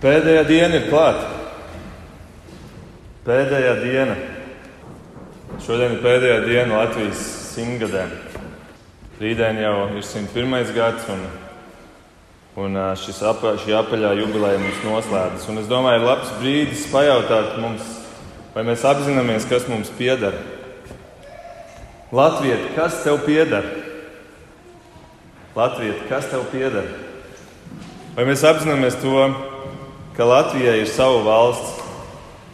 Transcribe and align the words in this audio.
Pēdējā 0.00 0.46
diena 0.48 0.78
ir 0.78 0.86
klāta. 0.88 1.26
Pēdējā 3.26 3.72
diena. 3.82 4.14
Šodien 5.60 5.92
ir 5.92 6.00
pēdējā 6.00 6.38
diena 6.46 6.78
Latvijas 6.78 7.20
simtgadē. 7.50 8.06
Rītdien 9.20 9.60
jau 9.60 9.74
ir 9.90 10.00
101. 10.00 10.72
gads, 10.72 11.04
un, 11.12 11.26
un 12.64 12.80
šis 12.96 13.20
apa, 13.28 13.52
šī 13.60 13.76
apaļā 13.76 14.14
jubileja 14.22 14.62
mums 14.62 14.80
noslēdzas. 14.86 15.44
Un 15.52 15.60
es 15.60 15.68
domāju, 15.68 16.00
ir 16.00 16.08
labs 16.08 16.32
brīdis 16.40 16.86
pajautāt 16.88 17.60
mums, 17.60 17.84
vai 18.56 18.64
mēs 18.70 18.86
apzināmies, 18.88 19.50
kas 19.52 19.68
mums 19.68 19.92
pieder. 20.00 20.40
Latvija, 22.08 22.56
kas 22.72 23.02
tev 23.04 23.20
pieder? 23.28 23.68
Latvija, 25.60 26.00
kas 26.08 26.32
tev 26.32 26.48
pieder? 26.56 26.88
Vai 28.16 28.24
mēs 28.32 28.48
apzināmies 28.48 28.96
to, 29.04 29.28
ka 30.16 30.24
Latvijai 30.24 30.80
ir 30.82 30.90
sava 30.90 31.22
valsts, 31.24 31.82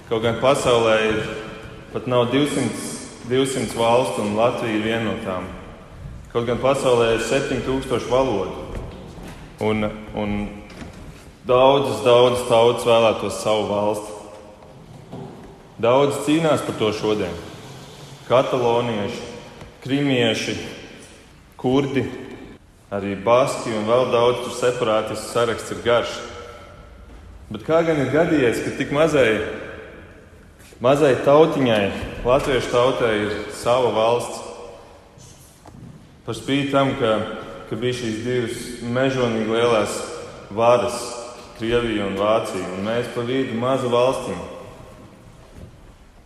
kaut 0.09 0.23
gan 0.23 0.41
pasaulē 0.43 0.97
ir 1.09 1.23
pat 1.93 2.07
nav 2.07 2.29
200, 2.33 2.69
200 3.31 3.79
valstu, 3.79 4.23
un 4.23 4.37
Latvija 4.37 4.77
ir 4.77 4.85
viena 4.85 5.05
no 5.09 5.17
tām. 5.25 5.49
Kaut 6.33 6.47
gan 6.47 6.61
pasaulē 6.61 7.15
ir 7.17 7.25
7000 7.25 8.11
valodu, 8.11 8.67
un, 9.65 9.89
un 10.15 10.37
daudzas, 11.49 12.03
daudzas 12.05 12.45
tautas 12.51 12.87
vēlētos 12.87 13.41
savu 13.41 13.67
valsti. 13.71 14.13
Daudz 15.81 16.23
cīnās 16.25 16.63
par 16.65 16.79
to 16.81 16.93
šodien. 16.97 17.35
Katalonieši, 18.29 19.21
krimieši, 19.85 20.55
kurdi, 21.61 22.07
arī 22.91 23.17
baski 23.21 23.75
un 23.77 23.85
vēl 23.89 24.09
daudz 24.13 24.49
separātistu 24.57 25.33
saraksts 25.33 25.75
ir 25.75 25.85
garš. 25.85 26.17
Bet 27.47 27.63
kā 27.63 27.79
gan 27.87 28.01
ir 28.03 28.09
gadījies, 28.11 28.65
ka 28.65 28.73
tik 28.75 28.91
mazai, 28.91 29.37
mazai 30.83 31.13
tautiņai, 31.23 31.85
latviešu 32.27 32.73
tautai, 32.73 33.13
ir 33.23 33.37
sava 33.55 33.93
valsts? 33.95 34.41
Par 36.27 36.35
spīti 36.35 36.73
tam, 36.73 36.91
ka, 36.99 37.13
ka 37.69 37.79
bija 37.79 38.01
šīs 38.01 38.17
divas 38.25 38.65
mežonīgi 38.83 39.55
lielās 39.55 39.95
varas, 40.51 40.99
Krievija 41.61 42.09
un 42.11 42.19
Vācija, 42.19 42.67
un 42.75 42.83
mēs 42.85 43.15
pa 43.15 43.23
vidu 43.25 43.55
maza 43.63 43.89
valstīm. 43.95 44.43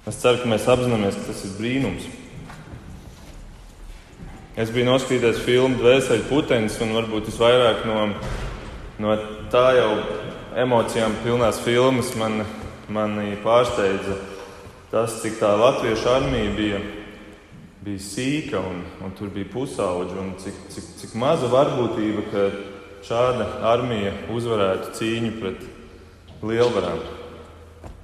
Es 0.08 0.16
ceru, 0.24 0.40
ka 0.40 0.48
mēs 0.50 0.64
apzināmies, 0.72 1.20
ka 1.20 1.28
tas 1.28 1.44
ir 1.44 1.52
brīnums. 1.60 2.08
Es 4.56 4.72
biju 4.72 4.88
noskatījies 4.88 5.44
filmu 5.44 5.78
Dvēseli 5.84 6.24
putenis, 6.32 6.80
un 6.80 6.96
varbūt 6.96 7.28
visvairāk 7.28 7.84
no, 7.86 8.08
no 9.04 9.20
tā 9.52 9.68
jau 9.76 9.92
emocijām 10.58 11.14
pilnās 11.24 11.60
filmas 11.62 12.14
man, 12.18 12.42
mani 12.90 13.36
pārsteidza 13.44 14.16
tas, 14.90 15.20
cik 15.22 15.38
tā 15.38 15.52
latviešu 15.54 16.08
armija 16.10 16.50
bija, 16.56 16.80
bija 17.84 18.02
sīka 18.02 18.58
un, 18.58 18.82
un 19.04 19.14
tur 19.18 19.30
bija 19.30 19.46
pusauģi, 19.52 20.16
un 20.18 20.32
cik, 20.42 20.58
cik, 20.74 20.88
cik 21.02 21.14
maza 21.20 21.50
varbūtība, 21.52 22.26
ka 22.32 22.48
šāda 23.06 23.46
armija 23.70 24.12
uzvarētu 24.34 24.96
cīņu 24.98 25.36
pret 25.38 25.62
lielvarām. 26.42 26.98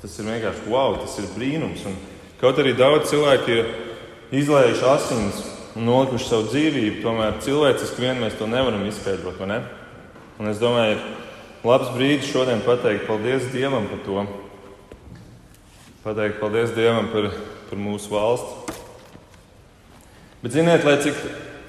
Tas 0.00 0.14
ir 0.20 0.30
vienkārši 0.30 0.70
wow, 0.70 0.96
tas 1.02 1.18
ir 1.18 1.28
brīnums. 1.34 1.82
Un 1.88 1.98
kaut 2.40 2.62
arī 2.62 2.76
daudz 2.78 3.10
cilvēku 3.10 3.52
ir 3.58 3.74
izlējuši 4.36 4.88
asinis 4.92 5.42
un 5.76 5.90
nolikuši 5.90 6.30
savu 6.30 6.48
dzīvību, 6.52 7.02
tomēr 7.02 7.40
cilvēciski 7.44 8.06
vien 8.06 8.22
mēs 8.22 8.38
to 8.38 8.48
nevaram 8.48 8.86
izskaidrot. 8.86 9.42
Ne? 9.50 9.60
Un 10.38 10.52
es 10.52 10.60
domāju, 10.62 11.00
labs 11.66 11.90
brīdis 11.94 12.30
šodien 12.30 12.62
pateikt 12.64 13.08
paldies 13.08 13.48
Dievam 13.52 13.88
par 13.90 14.02
to. 14.06 14.26
Pateikt 16.04 16.38
paldies 16.40 16.74
Dievam 16.76 17.10
par, 17.10 17.32
par 17.70 17.80
mūsu 17.80 18.12
valsti. 18.12 18.76
Bet 20.44 20.54
ziniet, 20.54 20.84
lai 20.86 20.98
cik 21.02 21.18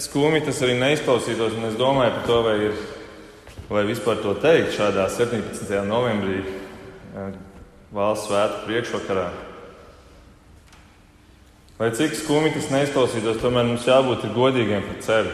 skumji 0.04 0.44
tas 0.46 0.62
arī 0.62 0.76
neizklausītos, 0.78 1.56
un 1.58 1.70
es 1.72 1.78
domāju 1.80 2.14
par 2.20 2.28
to, 2.28 2.38
vai, 2.46 2.56
ir, 2.68 2.82
vai 3.72 3.84
vispār 3.88 4.20
to 4.22 4.36
teikt 4.44 4.76
šādā 4.76 5.08
17. 5.10 5.72
novembrī 5.88 6.44
valsts 7.96 8.28
svētku 8.30 8.68
priekšvakarā. 8.68 9.28
Lai 11.78 11.90
cik 11.94 12.14
skumji 12.18 12.54
tas 12.56 12.70
neizklausītos, 12.74 13.42
tomēr 13.42 13.66
mums 13.66 13.86
jābūt 13.86 14.30
godīgiem 14.36 14.86
pret 14.86 15.10
sevi. 15.10 15.34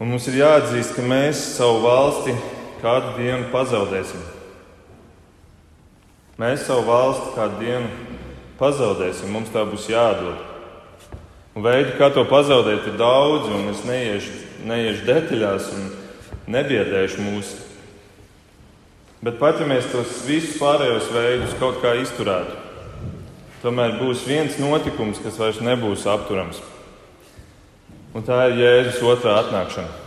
Un 0.00 0.12
mums 0.12 0.28
ir 0.28 0.42
jāatzīst, 0.42 0.92
ka 0.96 1.04
mēs 1.04 1.40
savu 1.56 1.80
valsti 1.84 2.36
kādu 2.86 3.16
dienu 3.18 3.50
pazaudēsim. 3.50 4.22
Mēs 6.38 6.66
savu 6.68 6.84
valsti 6.86 7.32
kādu 7.34 7.58
dienu 7.62 7.88
pazaudēsim, 8.60 9.32
mums 9.32 9.50
tā 9.54 9.64
būs 9.66 9.88
jādod. 9.90 10.42
Un 11.56 11.64
veidu, 11.64 11.94
kā 11.96 12.10
to 12.12 12.26
pazaudēt, 12.28 12.84
ir 12.90 12.98
daudz, 13.00 13.48
un 13.48 13.70
es 13.72 13.80
neiešu, 13.88 14.34
neiešu 14.68 15.06
detaļās 15.08 15.70
un 15.72 15.88
nebiedēšu 16.52 17.24
mūsu. 17.24 17.62
Bet 19.24 19.40
pat 19.40 19.58
ja 19.62 19.66
mēs 19.66 19.88
tos 19.90 20.20
visus 20.28 20.58
pārējos 20.60 21.08
veidus 21.14 21.56
kaut 21.58 21.80
kā 21.82 21.96
izturētu, 22.02 22.52
tomēr 23.64 23.96
būs 24.02 24.26
viens 24.28 24.60
notikums, 24.60 25.22
kas 25.24 25.40
vairs 25.40 25.64
nebūs 25.64 26.04
apturams. 26.12 26.60
Un 28.12 28.24
tā 28.24 28.44
ir 28.50 28.60
Jēzus 28.60 29.00
otrā 29.08 29.40
atnākšana. 29.40 30.05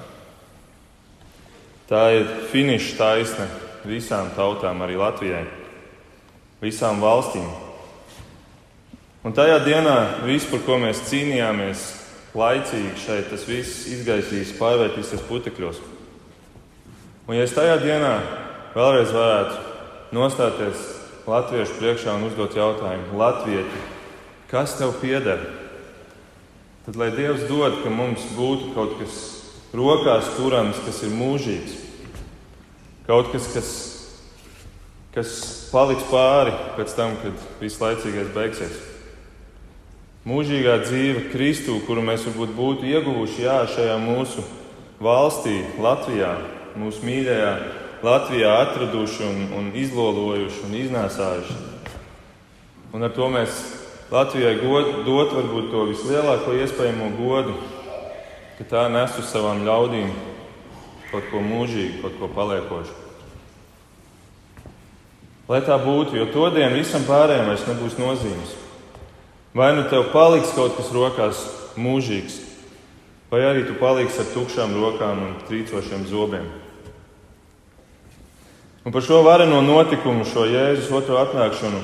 Tā 1.90 2.04
ir 2.14 2.28
finiša 2.52 2.98
taisne 3.00 3.48
visām 3.90 4.28
tautām, 4.36 4.84
arī 4.86 5.00
Latvijai, 5.00 5.48
visām 6.62 7.00
valstīm. 7.02 7.48
Un 9.26 9.34
tajā 9.34 9.56
dienā 9.66 9.96
viss, 10.22 10.46
par 10.52 10.62
ko 10.68 10.78
mēs 10.84 11.02
cīnījāmies, 11.10 11.88
laicīgi 12.38 12.94
šeit, 13.02 13.32
tas 13.32 13.48
viss 13.50 13.88
izgaisīs, 13.90 14.54
pārvērtīsies 14.60 15.26
putekļos. 15.32 15.82
Un 17.26 17.40
ja 17.40 17.48
es 17.48 17.58
tajā 17.58 17.80
dienā 17.82 18.14
vēlreiz 18.76 19.10
varētu 19.16 20.14
nostāties 20.14 20.86
latviešu 21.26 21.80
priekšā 21.82 22.20
un 22.20 22.30
uzdot 22.30 22.54
jautājumu, 22.58 23.18
Latvieti, 23.18 23.82
kas 24.54 24.78
tev 24.78 24.94
pieder? 25.02 25.42
Tad 26.86 27.02
lai 27.02 27.10
Dievs 27.18 27.50
dod, 27.50 27.82
ka 27.82 27.90
mums 27.90 28.30
būtu 28.38 28.76
kaut 28.78 28.96
kas 29.02 29.39
rokās 29.76 30.34
turams, 30.38 30.80
kas 30.86 31.04
ir 31.06 31.14
mūžīgs. 31.14 31.78
Kaut 33.10 33.32
kas, 33.34 33.48
kas, 33.54 33.72
kas 35.16 35.34
paliks 35.74 36.06
pāri 36.12 36.54
pēc 36.78 36.94
tam, 36.98 37.18
kad 37.24 37.50
viss 37.62 37.82
laicīgais 37.82 38.32
beigsies. 38.36 38.78
Mūžīgā 40.30 40.76
dzīve 40.84 41.30
Kristū, 41.32 41.80
kuru 41.88 42.04
mēs 42.06 42.26
varbūt 42.28 42.54
būtu 42.58 42.90
ieguvuši 42.90 43.46
jā, 43.46 43.60
šajā 43.72 43.96
mūsu 44.04 44.44
valstī, 45.02 45.62
Latvijā, 45.82 46.36
mūsu 46.78 47.06
mīļajā 47.08 47.54
Latvijā, 48.06 48.52
atraduši 48.66 49.26
un, 49.26 49.40
un 49.58 49.72
izlolojuši 49.80 50.62
un 50.68 50.76
iznēsājuši. 50.84 51.58
Un 52.94 53.06
ar 53.06 53.14
to 53.16 53.28
mēs 53.32 53.58
Latvijai 54.10 54.56
god, 54.62 54.94
dot 55.08 55.34
varbūt 55.38 55.68
to 55.74 55.88
vislielāko 55.92 56.56
iespējamo 56.58 57.10
godu, 57.18 57.58
ka 58.60 58.66
tā 58.68 58.88
nes 58.92 59.14
uz 59.16 59.30
savām 59.32 59.62
ļaudīm 59.64 60.10
kaut 61.14 61.30
ko 61.32 61.40
mūžīgu, 61.40 62.02
kaut 62.04 62.18
ko 62.20 62.28
paliekošu. 62.36 62.96
Lai 65.50 65.62
tā 65.64 65.80
būtu, 65.80 66.18
jo 66.20 66.26
to 66.30 66.50
dienu 66.54 66.76
visam 66.76 67.06
pārējiem 67.08 67.48
vairs 67.48 67.64
nebūs 67.66 67.96
nozīmes. 67.98 68.52
Vai 69.56 69.72
nu 69.78 69.88
tev 69.90 70.12
paliks 70.12 70.52
kaut 70.54 70.76
kas 70.76 70.92
rokās 70.94 71.40
mūžīgs, 71.80 72.36
vai 73.32 73.46
arī 73.48 73.64
tu 73.66 73.78
paliksi 73.80 74.20
ar 74.26 74.28
tukšām 74.36 74.76
rokām 74.76 75.24
un 75.24 75.32
trīcošiem 75.48 76.04
zobiem. 76.12 76.52
Un 78.84 78.92
par 78.92 79.08
šo 79.08 79.24
vareno 79.24 79.64
notikumu, 79.64 80.28
šo 80.28 80.44
Jēzus 80.52 80.92
otro 81.00 81.18
atnākšanu, 81.24 81.80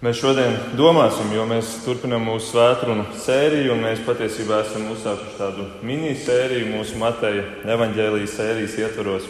Mēs 0.00 0.16
šodien 0.16 0.54
domāsim, 0.78 1.28
jo 1.36 1.42
mēs 1.44 1.74
turpinām 1.84 2.22
mūsu 2.24 2.54
svētkrunu 2.54 3.02
sēriju, 3.20 3.74
un 3.74 3.82
mēs 3.84 4.00
patiesībā 4.06 4.62
esam 4.64 4.86
uzsākuši 4.94 5.34
tādu 5.36 5.66
minisēriju 5.84 6.70
mūsu 6.70 6.96
Mateja 6.96 7.42
evaņģēlijas 7.74 8.36
sērijas 8.38 8.78
ietvaros. 8.80 9.26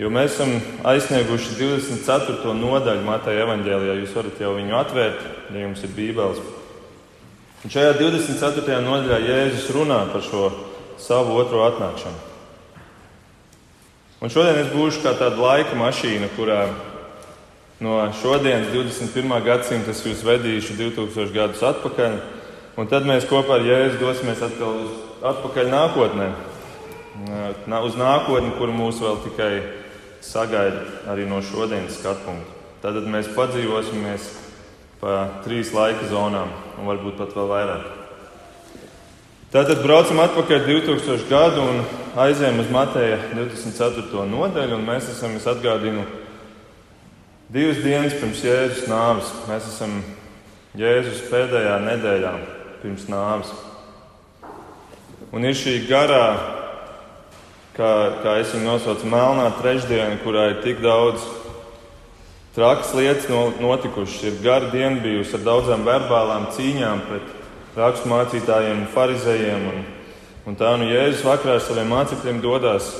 Jo 0.00 0.08
mēs 0.08 0.38
esam 0.38 0.54
aizsnieguši 0.88 1.52
24. 1.58 2.54
nodaļu 2.56 3.04
Mateja 3.04 3.44
evaņģēlijā. 3.44 3.98
Jūs 4.00 4.16
varat 4.16 4.40
jau 4.40 4.54
viņu 4.56 4.78
atvērt, 4.80 5.26
ja 5.52 5.66
jums 5.66 5.84
ir 5.84 5.92
bībeles. 5.98 6.40
Un 7.60 7.76
šajā 7.76 7.92
24. 8.00 8.80
nodaļā 8.80 9.20
Jēzus 9.26 9.68
runā 9.76 10.06
par 10.14 10.24
šo 10.24 10.46
savu 10.96 11.36
otro 11.42 11.66
atnākšanu. 11.68 12.28
Un 14.24 14.32
šodien 14.32 14.62
es 14.64 14.72
būšu 14.72 15.04
kā 15.04 15.12
tāda 15.20 15.36
laika 15.36 15.76
mašīna, 15.76 16.32
kurā 16.40 16.62
no 17.80 18.12
šodienas, 18.22 18.68
21. 18.72 19.40
gadsimta, 19.44 19.94
es 19.94 20.02
jūs 20.04 20.20
vedīšu 20.26 20.76
2000 20.76 21.32
gadus 21.32 21.62
atpakaļ, 21.64 22.16
un 22.76 22.88
tad 22.92 23.08
mēs 23.08 23.28
kopā 23.28 23.56
ar 23.56 23.64
Jēzu 23.64 24.00
dosimies 24.02 24.42
atkal 24.44 24.82
uz 24.84 24.98
atpakaļ 25.32 25.70
nākotnē. 25.72 26.28
Uz 27.80 27.96
nākotni, 28.00 28.52
kur 28.58 28.72
mūs 28.72 29.00
vēl 29.00 29.16
tikai 29.24 29.52
sagaida 30.24 30.84
arī 31.10 31.24
no 31.28 31.40
šodienas 31.44 31.96
skatu 31.98 32.28
punkta. 32.28 32.58
Tad 32.84 33.00
mēs 33.08 33.32
padzīvosimies 33.36 34.28
pa 35.00 35.24
trīs 35.44 35.72
laika 35.72 36.06
zonām, 36.08 36.52
un 36.76 36.88
varbūt 36.88 37.16
pat 37.20 37.32
vēl 37.36 37.48
vairāk. 37.48 37.88
Tātad 39.50 39.80
braucam 39.82 40.20
atpakaļ 40.22 40.66
2000 40.68 41.28
gadu 41.32 41.64
un 41.64 41.80
aizējām 42.20 42.60
uz 42.62 42.68
Mateja 42.70 43.16
24. 43.32 44.28
nodaļu, 44.30 44.76
un 44.76 44.84
mēs 44.86 45.08
esam, 45.10 45.34
es 45.40 45.48
atgādinu, 45.50 46.04
divas 47.50 47.80
dienas 47.82 48.14
pirms 48.14 48.44
Jēzus 48.46 48.86
nāves. 48.86 49.30
Mēs 49.48 49.66
esam 49.72 49.98
Jēzus 50.78 51.24
pēdējā 51.32 51.80
nedēļā 51.82 52.32
pirms 52.82 53.08
nāves. 53.10 53.50
Un 55.34 55.46
ir 55.46 55.56
šī 55.58 55.80
garā, 55.88 56.26
kā, 57.74 57.90
kā 58.22 58.36
es 58.42 58.54
viņu 58.54 58.66
nosaucu, 58.66 59.08
melnā 59.10 59.48
trešdiena, 59.58 60.18
kurā 60.22 60.48
ir 60.52 60.60
tik 60.62 60.82
daudz 60.82 61.24
trakas 62.54 62.92
lietas 62.94 63.26
notikušas. 63.62 64.22
Ir 64.30 64.38
gara 64.44 64.70
diena 64.70 65.02
bijusi 65.02 65.34
ar 65.38 65.46
daudzām 65.46 65.86
verbālām 65.86 66.48
cīņām 66.54 67.02
pret 67.08 67.32
raksturmācītājiem, 67.78 68.84
farizējiem. 68.94 69.66
Un, 69.72 69.82
un 70.50 70.58
tā 70.58 70.76
nu 70.78 70.86
Jēzus 70.90 71.26
vakarā 71.26 71.58
ar 71.58 71.66
saviem 71.66 71.90
mācekļiem 71.96 72.38
dodas 72.46 72.92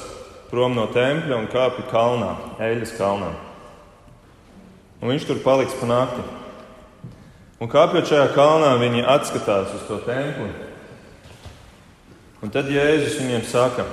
prom 0.50 0.74
no 0.74 0.88
tempļa 0.90 1.38
un 1.38 1.46
kāpj 1.50 1.86
kalnā, 1.94 2.34
eļļas 2.58 2.96
kalnā. 2.98 3.30
Un 5.00 5.08
viņš 5.08 5.26
tur 5.28 5.40
paliks 5.44 5.76
pa 5.80 5.88
nakti. 5.88 6.24
Un 7.60 7.68
kāpjot 7.68 8.08
šajā 8.08 8.28
kalnā, 8.36 8.74
viņi 8.80 9.04
atskatās 9.04 9.72
uz 9.76 9.84
to 9.88 9.98
templi. 10.04 10.48
Un 12.40 12.52
tad 12.52 12.70
Jēzus 12.72 13.18
viņiem 13.20 13.42
saka, 13.44 13.84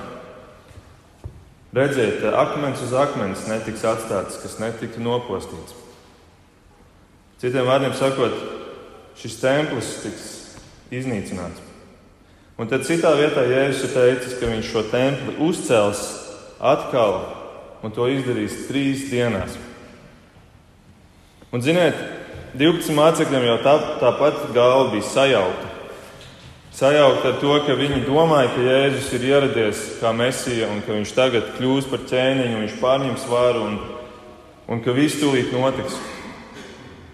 redziet, 1.75 2.23
akmens 2.31 2.83
uz 2.85 2.93
akmens 2.95 3.43
netiks 3.49 3.83
atstāts, 3.87 4.39
kas 4.39 4.55
netiktu 4.63 5.03
nopostīts. 5.03 5.75
Citiem 7.43 7.67
vārdiem 7.67 7.91
sakot, 7.93 8.33
šis 9.19 9.35
templis 9.43 9.91
tiks 10.05 10.29
iznīcināts. 10.95 11.63
Un 12.57 12.71
tad 12.71 12.87
citā 12.87 13.11
vietā 13.19 13.43
Jēzus 13.45 13.83
ir 13.85 13.93
teicis, 13.93 14.39
ka 14.39 14.47
viņš 14.49 14.71
šo 14.71 14.87
templi 14.89 15.35
uzcels 15.43 16.07
atkal 16.57 17.19
un 17.85 17.93
to 17.93 18.07
izdarīs 18.09 18.63
trīs 18.71 19.09
dienās. 19.11 19.59
Un, 21.47 21.61
ziniet, 21.63 21.95
12 22.59 22.91
mācekļiem 22.91 23.45
jau 23.47 23.57
tā, 23.63 23.73
tāpat 24.01 24.49
galva 24.55 24.89
bija 24.91 25.05
sajaukta. 25.07 25.69
Sajaukta 26.75 27.29
ar 27.31 27.37
to, 27.39 27.53
ka 27.63 27.75
viņi 27.79 28.01
domāja, 28.03 28.49
ka 28.51 28.65
Jēzus 28.65 29.13
ir 29.15 29.27
ieradies 29.29 29.83
kā 30.01 30.11
mesija 30.13 30.67
un 30.69 30.81
ka 30.85 30.97
viņš 30.97 31.13
tagad 31.15 31.53
kļūs 31.55 31.87
par 31.89 32.03
ķēniņu, 32.09 32.59
viņš 32.65 32.75
pārņems 32.81 33.27
varu 33.31 33.63
un, 33.63 33.77
un 34.67 34.83
ka 34.83 34.95
viss 34.97 35.21
tūlīt 35.21 35.55
notiks. 35.55 35.95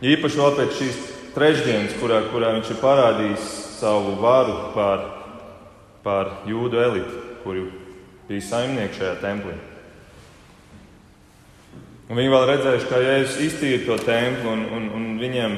Īpaši 0.03 0.41
vēl 0.41 0.57
pēc 0.57 0.73
šīs 0.79 0.97
trešdienas, 1.35 1.93
kurā, 2.01 2.23
kurā 2.33 2.55
viņš 2.57 2.73
ir 2.73 2.81
parādījis 2.81 3.51
savu 3.77 4.17
varu 4.19 4.57
pār, 4.73 5.05
pār 6.03 6.33
jūdu 6.49 6.81
elitu, 6.81 7.21
kuri 7.45 7.67
bija 8.27 8.49
saimnieki 8.49 8.97
šajā 8.97 9.13
templī. 9.21 9.55
Un 12.09 12.19
viņi 12.19 12.31
vēl 12.33 12.45
redzējuši, 12.49 12.87
kā 12.89 12.99
Jēzus 12.99 13.41
iztīra 13.45 13.83
to 13.85 13.95
templi, 14.03 14.49
un, 14.51 14.63
un, 14.75 14.87
un 14.97 15.05
viņiem, 15.21 15.53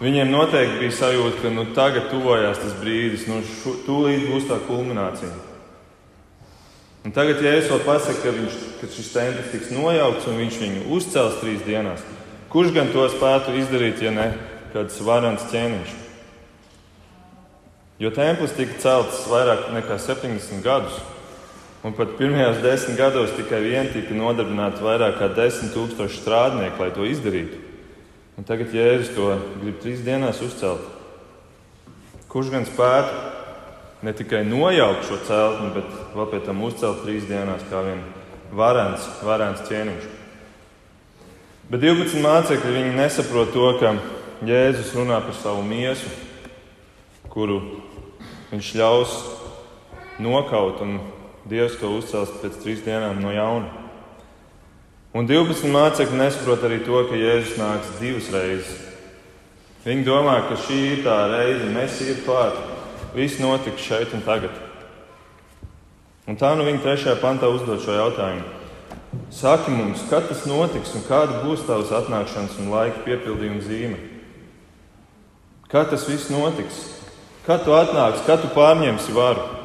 viņiem 0.00 0.32
noteikti 0.32 0.80
bija 0.80 0.94
sajūta, 0.96 1.42
ka 1.44 1.52
nu, 1.54 1.68
tagad 1.76 2.08
tuvojās 2.10 2.58
tas 2.62 2.74
brīdis, 2.80 3.28
nu, 3.30 3.38
šu, 3.46 3.76
tūlīt 3.86 4.26
būs 4.26 4.48
tā 4.50 4.58
kulminācija. 4.66 5.30
Un 7.06 7.14
tagad 7.14 7.38
Jēzus 7.38 7.70
vēl 7.70 7.84
pasaka, 7.86 8.18
ka, 8.24 8.34
viņš, 8.34 8.58
ka 8.80 8.90
šis 8.90 9.12
templis 9.14 9.52
tiks 9.52 9.70
nojaukts 9.70 10.26
un 10.26 10.40
viņš 10.42 10.58
viņu 10.64 10.86
uzcels 10.98 11.38
trīs 11.38 11.62
dienās. 11.62 12.02
Kurš 12.50 12.74
gan 12.74 12.90
to 12.90 13.06
spētu 13.12 13.54
izdarīt, 13.60 14.02
ja 14.02 14.10
ne 14.10 14.32
kāds 14.74 14.98
varants 15.06 15.46
ķēniņš? 15.52 15.94
Jo 18.02 18.10
templis 18.12 18.56
tika 18.58 18.74
celts 18.82 19.22
vairāk 19.30 19.70
nekā 19.72 19.96
70 20.02 20.64
gadus. 20.66 20.98
Un 21.84 21.94
pat 21.94 22.16
pirmajos 22.18 22.62
desmit 22.64 22.96
gados 22.98 23.34
tikai 23.36 23.60
vien 23.62 23.88
tika 23.92 24.16
nodarbināti 24.16 24.82
vairāk 24.82 25.18
kā 25.20 25.28
desmit 25.36 25.74
tūkstoši 25.76 26.20
strādnieku, 26.22 26.80
lai 26.82 26.90
to 26.94 27.06
izdarītu. 27.06 27.60
Un 28.36 28.44
tagad 28.44 28.74
Jēzus 28.74 29.14
to 29.16 29.30
grib 29.62 29.78
trīs 29.80 30.02
dienās 30.04 30.42
uzcelt. 30.44 30.82
Kurš 32.32 32.50
gan 32.52 32.66
spētu 32.68 34.04
ne 34.04 34.12
tikai 34.12 34.42
nojaukt 34.44 35.06
šo 35.08 35.20
celtni, 35.28 35.70
bet 35.76 35.88
vēl 36.16 36.28
pēc 36.32 36.44
tam 36.48 36.60
uzcelt 36.66 37.00
trīs 37.04 37.24
dienās 37.28 37.64
kā 37.70 37.80
vien 37.86 38.02
varants, 38.52 39.06
varants 39.24 39.64
ķēniņš. 39.68 40.12
Bet 41.70 41.82
12 41.82 42.20
mācekļi 42.22 42.84
nesaprot 42.94 43.50
to, 43.54 43.70
ka 43.80 43.96
Jēzus 44.46 44.92
runā 44.94 45.16
par 45.24 45.34
savu 45.34 45.64
miesu, 45.66 46.10
kuru 47.32 47.56
viņš 48.52 48.68
ļaus 48.78 49.14
nokaut 50.22 50.82
un 50.84 50.98
Dievs 51.46 51.78
to 51.78 51.92
uzcels 51.94 52.32
pēc 52.40 52.56
trīs 52.62 52.82
dienām 52.82 53.20
no 53.22 53.30
jauna. 53.30 53.70
Un 55.16 55.28
12 55.28 55.70
mācekļi 55.72 56.18
nesaprot 56.18 56.64
arī 56.66 56.80
to, 56.84 56.98
ka 57.08 57.16
Jēzus 57.16 57.54
nāks 57.60 57.92
divas 58.00 58.26
reizes. 58.34 58.72
Viņi 59.86 60.02
domā, 60.04 60.40
ka 60.48 60.58
šī 60.58 60.80
ir 60.90 61.04
tā 61.06 61.14
reize, 61.30 61.70
mēs 61.70 62.00
ir 62.02 62.18
klāt, 62.26 62.58
viss 63.14 63.38
notiks 63.38 63.86
šeit 63.86 64.12
un 64.16 64.24
tagad. 64.26 64.58
Un 66.26 66.36
tā 66.36 66.50
nu 66.58 66.66
viņa 66.66 66.82
trešajā 66.82 67.16
pantā 67.22 67.48
uzdod 67.54 67.78
šo 67.84 67.94
jautājumu. 67.94 68.50
Saki 69.30 69.70
mums, 69.72 70.02
kad 70.10 70.26
tas 70.28 70.42
notiks 70.50 70.92
un 70.98 71.06
kāda 71.06 71.40
būs 71.46 71.62
tavs 71.68 71.94
atnākšanas 71.94 72.58
un 72.60 72.74
laika 72.74 73.06
piepildījuma 73.06 73.62
zīme? 73.62 74.00
Kad 75.70 75.94
tas 75.94 76.04
viss 76.10 76.28
notiks? 76.34 76.82
Kad 77.46 77.62
tu 77.64 77.72
atnāksi, 77.78 78.26
kad 78.26 78.42
tu 78.42 78.50
pārņemsi 78.52 79.14
varu? 79.14 79.55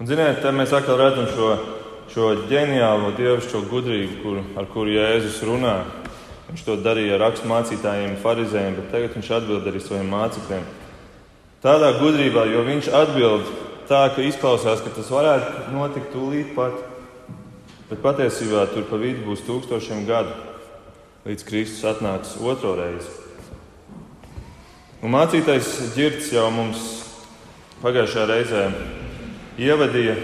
Un, 0.00 0.08
ziniet, 0.08 0.38
te 0.40 0.48
mēs 0.48 0.70
atkal 0.72 0.96
redzam 0.96 1.26
šo, 1.28 1.46
šo 2.08 2.28
ģeniālo 2.48 3.10
dievišķo 3.18 3.58
gudrību, 3.68 4.14
kur, 4.22 4.38
ar 4.56 4.68
kuru 4.72 4.94
Jēzus 4.94 5.42
runā. 5.44 5.74
Viņš 6.46 6.62
to 6.64 6.76
darīja 6.80 7.18
ar 7.18 7.26
raksturmācītājiem, 7.26 8.14
farizējiem, 8.22 8.78
bet 8.78 8.86
tagad 8.94 9.18
viņš 9.18 9.28
atbild 9.36 9.66
arī 9.68 9.82
saviem 9.84 10.08
mācekļiem. 10.08 10.62
Tādā 11.60 11.90
gudrībā, 11.98 12.46
jo 12.48 12.62
viņš 12.64 12.88
atbild 12.96 13.50
tā, 13.90 13.98
ka 14.14 14.24
izklausās, 14.24 14.80
ka 14.80 14.94
tas 14.96 15.10
varētu 15.12 15.74
notikt 15.74 16.08
tūlīt 16.14 16.54
pat, 16.56 16.80
bet 17.90 18.00
patiesībā 18.00 18.64
tur 18.72 18.88
pa 18.88 19.02
vidu 19.02 19.26
būs 19.26 19.44
tūkstošiem 19.44 20.06
gadu, 20.08 20.32
līdz 21.28 21.44
Kristus 21.44 21.84
atnāks 21.92 22.38
otro 22.40 22.72
reizi. 22.80 23.12
Un 25.04 25.12
mācītais 25.12 25.92
ģirts 25.92 26.32
jau 26.32 26.48
mums 26.56 26.88
pagājušajā 27.84 28.26
reizē 28.32 28.64
ievadīja 29.60 30.14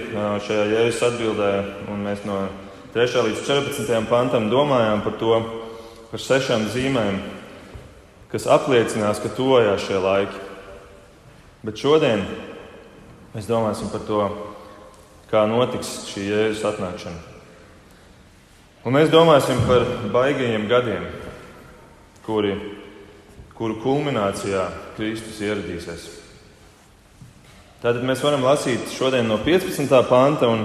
šajā 0.45 0.65
jēzus 0.71 1.03
atbildē, 1.11 1.51
un 1.93 2.05
mēs 2.07 2.25
no 2.29 2.47
3. 2.95 3.21
līdz 3.27 3.43
14. 3.45 4.09
pantam 4.09 4.49
domājām 4.49 5.03
par 5.05 5.17
to, 5.21 5.37
par 6.11 6.23
sešām 6.23 6.65
zīmēm, 6.73 7.21
kas 8.33 8.49
apliecinās, 8.49 9.21
ka 9.21 9.33
tuvojās 9.37 9.85
šie 9.85 10.01
laiki. 10.01 10.43
Bet 11.67 11.81
šodien 11.83 12.25
mēs 13.35 13.49
domāsim 13.51 13.93
par 13.93 14.05
to, 14.09 14.23
kā 15.31 15.45
notiks 15.51 16.07
šī 16.09 16.29
jēzus 16.31 16.65
atnākšana. 16.73 17.21
Un 18.87 18.95
mēs 18.95 19.11
domāsim 19.11 19.59
par 19.67 19.85
baigajiem 20.15 20.69
gadiem, 20.71 21.09
kuri, 22.25 22.55
kuru 23.59 23.81
kulminācijā 23.83 24.69
Kristus 24.97 25.43
ieradīsies. 25.43 26.07
Tātad 27.77 28.07
mēs 28.09 28.23
varam 28.25 28.41
lasīt 28.41 28.89
šodien 28.89 29.27
no 29.29 29.37
15. 29.45 29.91
panta, 30.09 30.49
un 30.49 30.63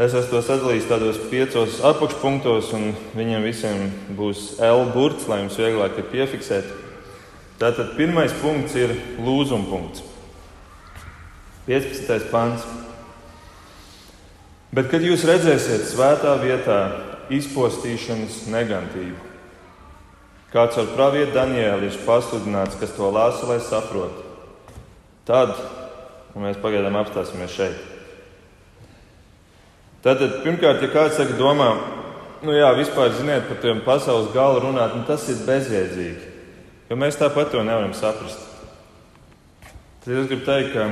es 0.00 0.14
esmu 0.16 0.30
to 0.30 0.40
sadalījis 0.46 0.86
tādos 0.88 1.18
piecos 1.28 1.82
apakšpunktos, 1.84 2.70
un 2.78 2.94
viņiem 3.12 3.44
visiem 3.44 3.82
būs 4.16 4.54
L 4.64 4.86
burts, 4.94 5.28
lai 5.28 5.42
jums 5.42 5.58
vieglāk 5.60 6.00
ir 6.00 6.08
piefiksēt. 6.14 6.72
Tātad 7.60 7.92
pirmais 7.98 8.32
punkts 8.40 8.72
ir 8.80 8.96
lūzuma 9.20 9.68
punkts. 9.68 10.00
15. 11.68 12.30
pants. 12.32 12.64
Bet, 14.74 14.88
kad 14.90 15.04
jūs 15.04 15.28
redzēsiet 15.28 15.84
svētā 15.92 16.34
vietā 16.40 16.80
izpostīšanas 17.32 18.46
negantību, 18.48 19.20
kāds 20.56 20.80
ar 20.80 20.90
pravietu 20.96 21.36
Danielu 21.36 21.92
ir 21.92 22.02
pasludināts, 22.08 22.80
kas 22.80 22.96
to 22.96 23.12
lāsa, 23.12 23.46
lai 23.52 23.60
saprotu, 23.62 24.24
tad 25.28 25.52
un 26.34 26.46
mēs 26.46 26.60
pagaidām 26.62 26.96
apstāsimies 27.00 27.54
šeit. 27.54 27.82
Tātad, 30.04 30.42
pirmkārt, 30.44 30.82
ja 30.84 30.90
kāds 30.92 31.16
saka, 31.16 31.36
domā, 31.38 31.70
nu 32.44 32.52
jā, 32.52 32.68
vispār 32.76 33.14
ziniet 33.16 33.46
par 33.48 33.62
tiem 33.62 33.80
pasaules 33.86 34.32
galu 34.34 34.60
runāt, 34.66 34.92
nu 34.98 35.06
tas 35.08 35.24
ir 35.32 35.40
bezjēdzīgi, 35.46 36.32
jo 36.90 36.98
mēs 37.00 37.16
tāpat 37.20 37.54
to 37.54 37.62
nevaram 37.64 37.94
saprast. 37.96 38.50
Tad 40.04 40.18
es 40.20 40.28
gribu 40.28 40.44
teikt, 40.44 40.74
ka 40.74 40.90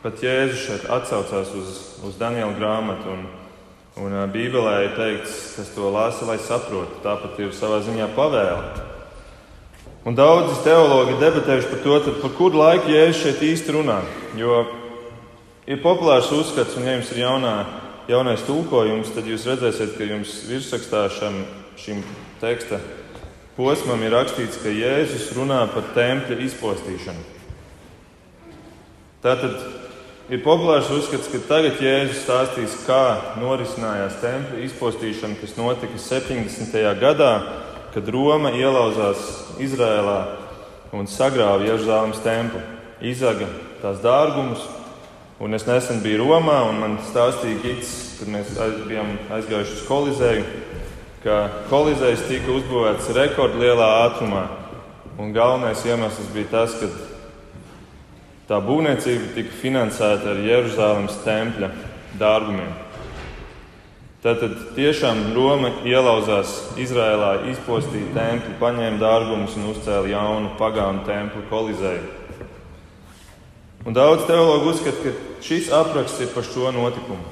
pat 0.00 0.22
Jēzus 0.24 0.62
šeit 0.62 0.84
atsaucās 0.88 1.50
uz, 1.58 1.78
uz 2.06 2.16
Daniela 2.16 2.54
grāmatu. 2.56 3.12
Un, 3.12 3.26
un 4.00 4.14
Bībelē 4.32 4.76
ir 4.86 4.94
teikts, 4.96 5.34
kas 5.58 5.72
to 5.74 5.90
lasa, 5.92 6.24
lai 6.28 6.38
saprotu. 6.40 7.02
Tāpat 7.04 7.40
ir 7.42 7.52
savā 7.52 7.82
ziņā 7.84 8.06
pavēle. 8.16 8.85
Un 10.06 10.14
daudzi 10.14 10.60
teologi 10.62 11.16
debatējuši 11.18 11.70
par 11.72 11.80
to, 11.82 12.12
par 12.20 12.34
kuru 12.38 12.60
laiku 12.60 12.92
Jēzus 12.94 13.24
šeit 13.24 13.40
īsti 13.42 13.72
runā. 13.74 13.96
Jo 14.38 14.60
ir 15.66 15.80
populārs 15.82 16.28
uzskats, 16.30 16.76
un 16.78 16.86
ja 16.86 16.94
jums 16.94 17.10
ir 17.10 17.24
jaunā, 17.24 17.54
jaunais 18.06 18.44
tulkojums, 18.46 19.10
tad 19.16 19.26
jūs 19.26 19.48
redzēsiet, 19.50 19.96
ka 19.98 20.06
jums 20.06 20.36
virsrakstā 20.46 21.08
šam, 21.16 21.40
šim 21.82 22.04
teksta 22.38 22.78
posmam 23.56 24.06
ir 24.06 24.14
rakstīts, 24.14 24.60
ka 24.62 24.70
Jēzus 24.70 25.32
runā 25.34 25.64
par 25.74 25.90
tempļa 25.98 26.38
izpostīšanu. 26.46 27.26
Tātad 29.26 29.58
ir 30.30 30.46
populārs 30.46 30.92
uzskats, 30.94 31.32
ka 31.34 31.42
tagad 31.50 31.82
Jēzus 31.82 32.22
stāstīs, 32.22 32.78
kā 32.86 33.34
norisinājās 33.42 34.22
tempļa 34.22 34.66
izpostīšana, 34.70 35.42
kas 35.42 35.58
notika 35.58 35.98
70. 35.98 36.84
gadā 37.02 37.32
kad 37.96 38.10
Roma 38.12 38.50
ielauzās 38.52 39.20
Izrēlā 39.56 40.18
un 40.92 41.06
sagrāva 41.08 41.64
Jeruzalemes 41.64 42.18
templi, 42.20 42.60
izaga 43.00 43.48
tās 43.80 44.02
dārgumus. 44.04 44.66
Un 45.40 45.56
es 45.56 45.64
nesen 45.64 46.02
biju 46.04 46.26
Romā, 46.26 46.58
un 46.68 46.82
man 46.82 46.98
stāstīja 47.08 47.62
Gits, 47.62 47.94
kad 48.18 48.28
mēs 48.34 48.52
bijām 48.84 49.14
aizgājuši 49.32 49.74
uz 49.78 49.82
Kolizēju, 49.88 50.44
ka 51.24 51.40
Kolizējs 51.72 52.28
tika 52.28 52.52
uzbūvēts 52.58 53.08
rekordlielā 53.16 53.88
ātrumā. 54.04 54.44
Un 55.16 55.32
galvenais 55.32 55.88
iemesls 55.88 56.32
bija 56.36 56.52
tas, 56.52 56.76
ka 56.76 56.92
tā 58.52 58.60
būvniecība 58.64 59.32
tika 59.38 59.56
finansēta 59.64 60.34
ar 60.34 60.44
Jeruzalemes 60.44 61.16
tempļa 61.24 61.72
dārgumiem. 62.20 62.76
Tātad 64.26 64.56
tiešām 64.74 65.20
Roma 65.36 65.68
ielauzās 65.86 66.72
Izrēlā, 66.82 67.44
izpostīja 67.52 68.08
templi, 68.10 68.56
paņēma 68.58 68.98
dārgumus 68.98 69.52
un 69.54 69.68
uzcēla 69.70 70.08
jaunu 70.10 70.48
pagānu 70.58 71.04
templi 71.06 71.44
kolizēju. 71.46 72.08
Un 73.86 73.94
daudz 73.94 74.24
teologu 74.26 74.72
uzskata, 74.72 74.98
ka 75.04 75.44
šis 75.46 75.68
apraksts 75.70 76.24
ir 76.24 76.32
par 76.34 76.42
šo 76.42 76.72
notikumu. 76.74 77.22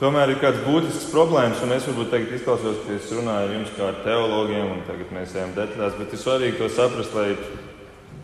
Tomēr 0.00 0.32
ir 0.32 0.40
kāds 0.42 0.64
būtisks 0.64 1.12
problēmas, 1.12 1.60
un 1.62 1.76
es 1.76 1.86
varbūt 1.86 2.10
tagad 2.10 2.32
izklausos, 2.34 2.80
ka 2.82 2.96
es 2.96 3.12
runāju 3.14 3.46
ar 3.46 3.54
jums 3.54 3.70
kā 3.76 3.86
ar 3.92 4.00
teologiem, 4.02 4.72
un 4.74 4.80
tagad 4.88 5.12
mēs 5.14 5.36
ejam 5.36 5.52
detaļās, 5.54 5.94
bet 6.00 6.16
ir 6.16 6.22
svarīgi 6.24 6.58
to 6.58 6.72
saprast, 6.74 7.14
lai, 7.14 7.28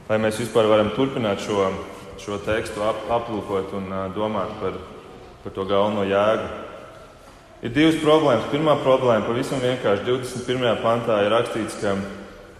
lai 0.09 0.19
mēs 0.25 0.41
vispār 0.43 0.67
varam 0.73 0.91
turpināt 0.97 1.47
šo, 1.47 1.69
šo 2.19 2.41
tekstu 2.49 2.83
ap, 2.83 3.07
aplūkot 3.21 3.79
un 3.79 3.87
uh, 3.95 4.09
domāt 4.19 4.59
par, 4.59 4.83
par 5.47 5.55
to 5.55 5.69
galveno 5.71 6.09
jēgu. 6.11 6.60
Ir 7.61 7.75
divas 7.77 7.99
problēmas. 8.01 8.47
Pirmā 8.49 8.73
problēma 8.81 9.27
pavisam 9.27 9.61
vienkārši 9.61 10.07
21. 10.07 10.79
pantā 10.81 11.19
ir 11.27 11.33
rakstīts, 11.35 11.77
ka 11.83 11.93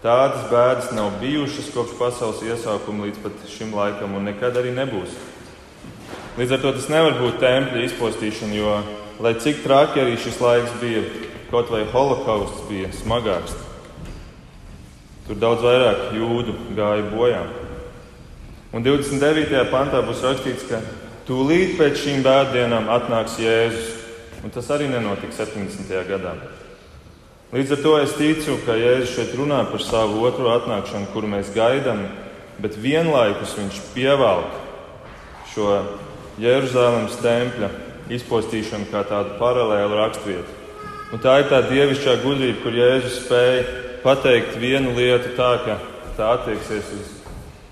tādas 0.03 0.43
bēdas 0.51 0.91
nav 0.93 1.15
bijušas 1.17 1.71
kopš 1.73 1.95
pasaules 1.97 2.43
iesākuma 2.45 3.07
līdz 3.07 3.21
pat 3.23 3.47
šim 3.49 3.73
laikam, 3.73 4.13
un 4.13 4.27
nekad 4.29 4.59
arī 4.61 4.69
nebūs. 4.75 5.15
Līdz 6.37 6.53
ar 6.53 6.61
to 6.61 6.73
tas 6.75 6.85
nevar 6.93 7.17
būt 7.17 7.39
tempļa 7.41 7.81
izpostīšana, 7.87 8.53
jo, 8.59 8.75
lai 9.25 9.31
cik 9.41 9.63
traki 9.65 10.03
arī 10.03 10.19
šis 10.21 10.37
laiks 10.41 10.75
bija, 10.83 11.01
kaut 11.49 11.73
vai 11.73 11.81
holokausts 11.89 12.67
bija 12.69 12.91
smagāks, 12.93 13.55
tur 15.25 15.39
daudz 15.41 15.65
vairāk 15.65 16.11
jūdu 16.13 16.53
gāja 16.77 17.07
bojā. 17.09 17.41
Un 18.71 18.85
29. 18.85 19.65
pantā 19.73 20.03
būs 20.05 20.21
rakstīts, 20.29 20.69
ka 20.69 20.83
tūlīt 21.25 21.73
pēc 21.81 21.97
šīm 22.05 22.21
bēddienām 22.23 22.85
atnāks 22.93 23.41
Jēzus 23.41 24.00
un 24.43 24.53
tas 24.53 24.69
arī 24.73 24.89
nenotika 24.89 25.43
70. 25.43 25.91
gadā. 26.09 26.35
Līdz 27.51 27.73
ar 27.75 27.81
to 27.83 27.93
es 27.99 28.13
ticu, 28.15 28.55
ka 28.65 28.77
Jēzus 28.79 29.11
šeit 29.11 29.33
runā 29.35 29.59
par 29.67 29.83
savu 29.83 30.21
otro 30.23 30.53
atnākšanu, 30.53 31.09
kuru 31.11 31.27
mēs 31.33 31.51
gaidām, 31.51 32.05
bet 32.63 32.77
vienlaikus 32.79 33.57
viņš 33.57 33.79
pievelk 33.91 34.53
šo 35.51 35.67
Jeruzalemes 36.39 37.17
tempļa 37.19 37.69
izpostīšanu 38.15 38.87
kā 38.91 39.03
tādu 39.09 39.35
paralēlu 39.41 39.99
raksturvietu. 39.99 40.57
Un 41.11 41.19
tā 41.19 41.41
ir 41.41 41.49
tā 41.51 41.59
dievišķā 41.67 42.15
gudrība, 42.23 42.61
kur 42.63 42.77
Jēzus 42.79 43.19
spēja 43.25 43.65
pateikt 44.05 44.55
vienu 44.61 44.95
lietu 44.95 45.35
tā, 45.35 45.51
ka 45.65 45.75
tā 46.15 46.31
attieksies 46.37 46.87
uz 46.95 47.11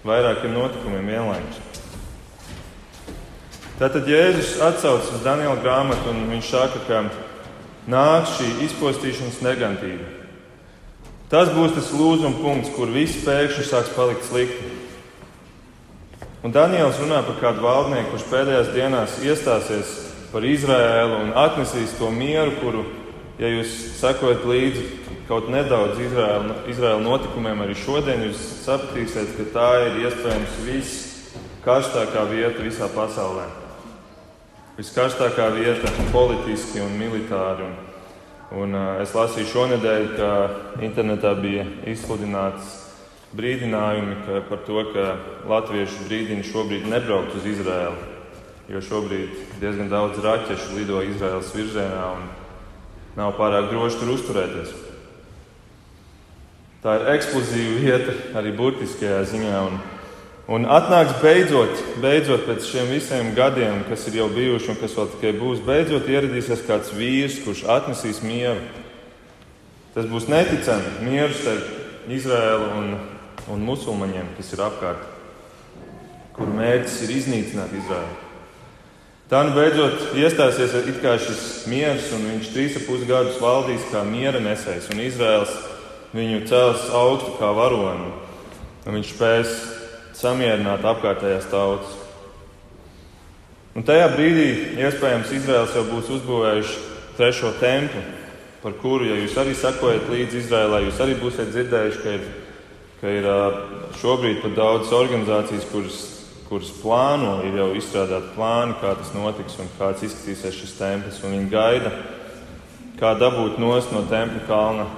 vairākiem 0.03 0.51
notikumiem 0.59 1.07
vienlaikus. 1.15 1.68
Tātad 3.79 4.09
Jēzus 4.11 4.57
atsaucas 4.59 5.07
uz 5.15 5.21
Daniela 5.23 5.55
grāmatu 5.63 6.09
un 6.11 6.25
viņš 6.27 6.47
saka, 6.51 6.79
ka 6.83 6.97
nāks 7.87 8.33
šī 8.35 8.47
izpostīšanas 8.65 9.37
negantība. 9.45 10.03
Tas 11.31 11.47
būs 11.55 11.77
tas 11.77 11.93
lūzuma 11.95 12.41
punkts, 12.41 12.73
kur 12.75 12.91
viss 12.91 13.21
pēkšņi 13.23 13.63
sāks 13.69 13.93
palikt 13.95 14.25
slikti. 14.27 14.67
Un 16.43 16.51
Daniels 16.51 16.99
runā 16.99 17.21
par 17.23 17.37
kādu 17.39 17.63
valdnieku, 17.63 18.09
kurš 18.11 18.25
pēdējās 18.33 18.73
dienās 18.75 19.15
iestāsies 19.23 19.95
par 20.33 20.43
Izraēlu 20.43 21.21
un 21.23 21.31
atnesīs 21.39 21.95
to 22.01 22.11
mieru, 22.11 22.57
kuru, 22.59 22.83
ja 23.39 23.53
jūs 23.53 23.77
sekojat 24.01 24.43
līdzi 24.43 24.85
kaut 25.29 25.47
nedaudz 25.53 26.03
Izraēla, 26.03 26.57
Izraēla 26.73 27.05
notikumiem 27.05 27.63
arī 27.63 27.79
šodien, 27.79 28.27
jūs 28.27 28.43
sapratīsiet, 28.65 29.37
ka 29.39 29.47
tā 29.55 29.71
ir 29.87 30.03
iespējams 30.03 30.59
viss 30.67 31.33
karstākā 31.63 32.27
vieta 32.27 32.59
visā 32.67 32.91
pasaulē 32.91 33.47
viskarstākā 34.79 35.49
vieta 35.57 35.91
politiski 36.13 36.79
un 36.79 36.93
militāri. 36.95 37.65
Un, 37.67 37.73
un, 38.61 38.75
uh, 38.77 39.01
es 39.03 39.11
lasīju 39.15 39.49
šonadēļ, 39.51 40.05
ka 40.15 40.29
internetā 40.85 41.33
bija 41.41 41.65
izsludināts 41.91 42.77
brīdinājumi 43.35 44.15
ka, 44.23 44.39
par 44.47 44.63
to, 44.65 44.85
ka 44.93 45.09
latvieši 45.49 46.07
brīdina 46.07 46.47
šobrīd 46.47 46.87
nebraukt 46.89 47.35
uz 47.37 47.45
Izraēlu, 47.51 48.07
jo 48.71 48.81
šobrīd 48.87 49.59
diezgan 49.59 49.91
daudz 49.91 50.21
raķešu 50.23 50.79
lido 50.79 51.03
Izraēlas 51.05 51.51
virzienā 51.53 52.07
un 52.15 52.25
nav 53.19 53.35
pārāk 53.37 53.69
droši 53.73 53.99
tur 53.99 54.15
uzturēties. 54.15 54.73
Tā 56.79 56.95
ir 56.95 57.09
eksplozīva 57.17 57.79
vieta 57.83 58.13
arī 58.39 58.55
burtiskajā 58.55 59.25
ziņā. 59.27 59.55
Un, 59.67 59.81
Un 60.49 60.63
atnāks 60.65 61.19
beidzot, 61.21 61.77
beidzot 62.01 62.47
pēc 62.47 62.65
šiem 62.65 62.87
visiem 62.89 63.27
gadiem, 63.37 63.83
kas 63.85 64.07
ir 64.09 64.15
jau 64.17 64.31
bijuši 64.33 64.71
un 64.73 64.79
kas 64.79 64.95
vēl 64.97 65.11
tikai 65.11 65.33
būs, 65.37 65.61
beidzot 65.61 66.09
ieradīsies 66.09 66.63
kāds 66.65 66.89
vīrs, 66.95 67.35
kurš 67.43 67.67
atnesīs 67.69 68.23
mieru. 68.25 68.63
Tas 69.93 70.09
būs 70.09 70.25
neticami 70.31 71.05
mieru 71.05 71.37
starp 71.37 72.09
Izraēlu 72.09 72.71
un, 72.79 72.89
un 73.53 73.69
musulmaņiem, 73.69 74.33
kas 74.39 74.49
ir 74.55 74.65
apkārt, 74.65 75.05
kuru 76.33 76.57
mērķis 76.57 76.99
ir 77.05 77.15
iznīcināt 77.19 77.77
Izraēlu. 77.83 78.19
Tā 79.29 79.45
nu 79.45 79.53
beidzot 79.53 80.15
iestāsies 80.17 80.73
šis 80.73 81.41
miers, 81.69 82.09
un 82.17 82.25
viņš 82.25 82.53
trīs 82.55 82.79
ap 82.79 82.89
pus 82.89 83.05
gadus 83.05 83.37
valdīs 83.37 83.85
kā 83.91 84.01
miera 84.01 84.41
nesējs, 84.41 84.89
un 84.89 85.05
Izraels 85.05 85.53
viņu 86.17 86.47
cels 86.49 86.89
augstu 86.89 87.37
kā 87.37 87.53
varoni. 87.53 88.09
Viņš 88.89 89.13
spēs 89.13 89.59
samierināt 90.19 90.85
apkārtējās 90.85 91.47
tautas. 91.51 91.95
Un 93.77 93.85
tajā 93.87 94.09
brīdī 94.11 94.47
iespējams 94.81 95.33
Izraels 95.37 95.75
jau 95.77 95.85
būs 95.87 96.09
uzbūvējuši 96.17 96.79
trešo 97.19 97.53
templi, 97.61 98.01
par 98.63 98.75
kuru, 98.81 99.07
ja 99.07 99.17
jūs 99.21 99.37
arī 99.39 99.55
sekojat 99.55 100.09
līdzi 100.11 100.41
Izraēlai, 100.41 100.85
jūs 100.87 100.99
arī 101.03 101.15
būsiet 101.19 101.51
dzirdējuši, 101.53 102.01
ka 102.03 102.15
ir, 102.17 102.23
ka 102.99 103.13
ir 103.15 103.27
šobrīd 104.01 104.41
pat 104.43 104.55
daudzas 104.57 104.95
organizācijas, 104.97 105.67
kuras, 105.71 105.99
kuras 106.49 106.71
plāno, 106.81 107.37
ir 107.47 107.55
jau 107.61 107.69
izstrādāti 107.79 108.33
plāni, 108.35 108.75
kā 108.81 108.95
tas 108.99 109.13
notiks 109.15 109.59
un 109.61 109.71
kāds 109.77 110.03
izskatīsies 110.09 110.59
šis 110.59 110.75
templis. 110.79 111.21
Viņi 111.23 111.47
gaida, 111.53 111.93
kā 112.99 113.13
dabūt 113.19 113.61
nost 113.63 113.95
no 113.95 114.03
tempļa 114.11 114.43
kalna 114.49 114.89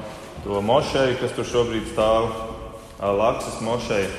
to 0.41 0.61
mošeju, 0.65 1.19
kas 1.21 1.37
tur 1.37 1.45
šobrīd 1.45 1.91
stāv, 1.91 2.31
Laksas 3.01 3.57
mošeju. 3.65 4.09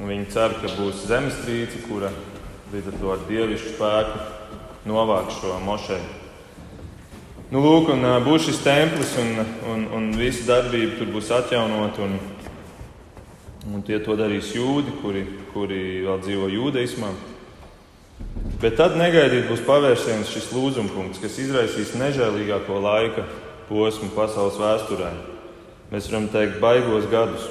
Viņi 0.00 0.30
cer, 0.32 0.54
ka 0.62 0.70
būs 0.78 1.04
zemestrīce, 1.10 1.82
kura 1.84 2.08
līdz 2.72 2.88
ar 2.88 2.98
to 3.02 3.10
ar 3.12 3.24
dievišķu 3.28 3.74
spēku 3.74 4.20
novāks 4.88 5.36
šo 5.42 5.58
mošeju. 5.66 6.16
Nu, 7.50 7.60
lūk, 7.64 7.90
un, 7.90 8.06
būs 8.24 8.46
šis 8.46 8.60
templis, 8.62 9.16
un, 9.20 9.42
un, 9.68 9.86
un 9.98 10.04
visa 10.16 10.46
darbība 10.46 11.00
tur 11.00 11.10
būs 11.10 11.32
atjaunota. 11.34 12.06
Un, 12.06 12.16
un 13.74 13.82
tie 13.84 13.98
to 14.00 14.16
darīs 14.16 14.54
jūdi, 14.54 14.94
kuri, 15.02 15.24
kuri 15.52 15.80
vēl 16.06 16.22
dzīvo 16.22 16.48
jūdaismā. 16.54 17.10
Bet 18.62 18.78
tad 18.78 18.96
negaidīt 19.00 19.48
būs 19.50 19.64
pavērsiens 19.66 20.30
šis 20.30 20.50
lūzumpunkts, 20.54 21.20
kas 21.20 21.40
izraisīs 21.42 21.96
nežēlīgāko 21.98 22.80
laika 22.84 23.26
posmu 23.68 24.12
pasaules 24.14 24.56
vēsturē. 24.60 25.10
Mēs 25.90 26.08
varam 26.08 26.30
teikt, 26.30 26.60
baigos 26.62 27.10
gadus. 27.10 27.50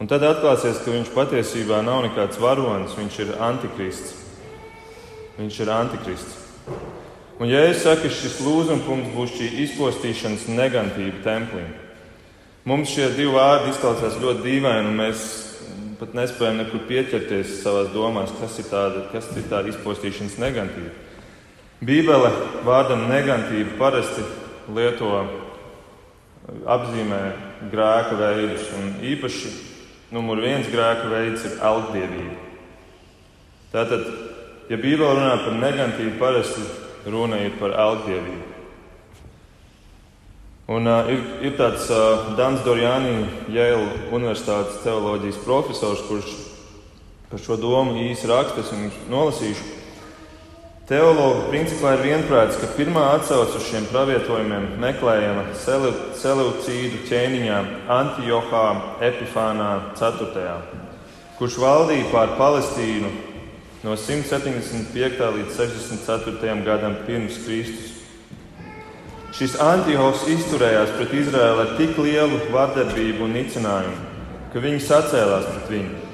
Un 0.00 0.08
tad 0.08 0.24
atklāsies, 0.24 0.78
ka 0.80 0.94
viņš 0.94 1.10
patiesībā 1.12 1.82
nav 1.84 2.06
nekāds 2.06 2.40
varonis, 2.40 2.96
viņš 2.96 3.18
ir 3.20 3.34
antikrists. 3.44 4.14
Viņš 5.36 5.58
ir 5.60 5.72
antikrists. 5.74 6.38
Un, 7.40 7.48
ja 7.48 7.66
es 7.68 7.82
saku, 7.84 8.08
šis 8.08 8.38
lūzumpunkts 8.44 9.12
būs 9.12 9.36
šī 9.36 9.50
izpostīšanas 9.66 10.48
negantība 10.56 11.20
templī, 11.24 11.66
mums 12.68 12.92
šie 12.92 13.10
divi 13.12 13.32
vārdi 13.36 13.74
izklausās 13.74 14.18
ļoti 14.20 14.44
dīvaini, 14.44 14.88
un 14.88 14.98
mēs 15.00 15.28
pat 16.00 16.16
nespējam 16.16 16.62
nekur 16.62 16.84
pieķerties 16.88 17.58
savā 17.60 17.86
domās, 17.92 18.32
kas 18.40 18.56
ir 18.60 18.68
tāda, 18.72 19.06
kas 19.12 19.28
ir 19.36 19.48
tāda 19.52 19.68
izpostīšanas 19.72 20.40
negantība. 20.40 20.92
Bībele 21.84 22.32
vārdam 22.64 23.06
negantība 23.08 23.76
parasti 23.80 24.24
lieto 24.76 25.12
apzīmē 26.68 27.24
grēka 27.72 28.16
veidus, 28.20 28.68
un 28.76 28.94
īpaši 29.12 29.69
numur 30.14 30.42
viens 30.42 30.68
grēka 30.70 31.08
veids 31.10 31.46
ir 31.46 31.58
algdievība. 31.64 32.36
Tātad, 33.70 34.06
ja 34.70 34.78
Bībele 34.78 35.14
runā 35.14 35.34
par 35.44 35.58
negantību, 35.58 36.16
parasti 36.18 36.64
runa 37.06 37.38
ir 37.44 37.54
par 37.60 37.76
algdievību. 37.78 38.48
Un, 40.70 40.86
uh, 40.86 41.08
ir, 41.10 41.22
ir 41.48 41.56
tāds 41.58 41.88
uh, 41.90 42.30
Dans 42.38 42.60
Dorjāni, 42.62 43.24
Jēla 43.50 44.10
Universitātes 44.14 44.78
teoloģijas 44.84 45.40
profesors, 45.42 46.04
kurš 46.06 46.28
par 47.30 47.42
šo 47.42 47.56
domu 47.58 47.96
īsi 48.04 48.30
raksta, 48.30 48.62
un 48.74 48.86
viņš 48.86 49.00
nolasīšu. 49.10 49.79
Teologi 50.90 51.44
principā 51.52 51.92
ir 51.94 52.00
vienprāts, 52.02 52.56
ka 52.58 52.66
pirmā 52.74 53.04
atsauce 53.12 53.60
uz 53.60 53.66
šiem 53.68 53.84
pravietojumiem 53.92 54.64
meklējama 54.82 55.44
Seleucīdu 56.18 57.04
ķēniņā 57.06 57.58
Antiohā 57.94 58.64
Epifānā 59.06 59.68
4. 60.00 60.48
kurš 61.38 61.60
valdīja 61.62 62.08
pār 62.10 62.34
Palestīnu 62.40 63.12
no 63.86 63.94
175. 63.94 65.22
līdz 65.38 65.62
64. 65.62 66.58
gadam 66.66 66.98
pirms 67.06 67.38
Kristus. 67.46 67.94
Šis 69.38 69.60
Antiohs 69.62 70.26
izturējās 70.26 70.98
pret 70.98 71.18
Izraēlu 71.22 71.68
ar 71.68 71.74
tik 71.78 72.02
lielu 72.02 72.42
vardarbību 72.50 73.28
un 73.30 73.38
nicinājumu, 73.38 74.06
ka 74.50 74.66
viņi 74.66 74.86
sacēlās 74.90 75.52
pret 75.54 75.76
viņu. 75.78 76.09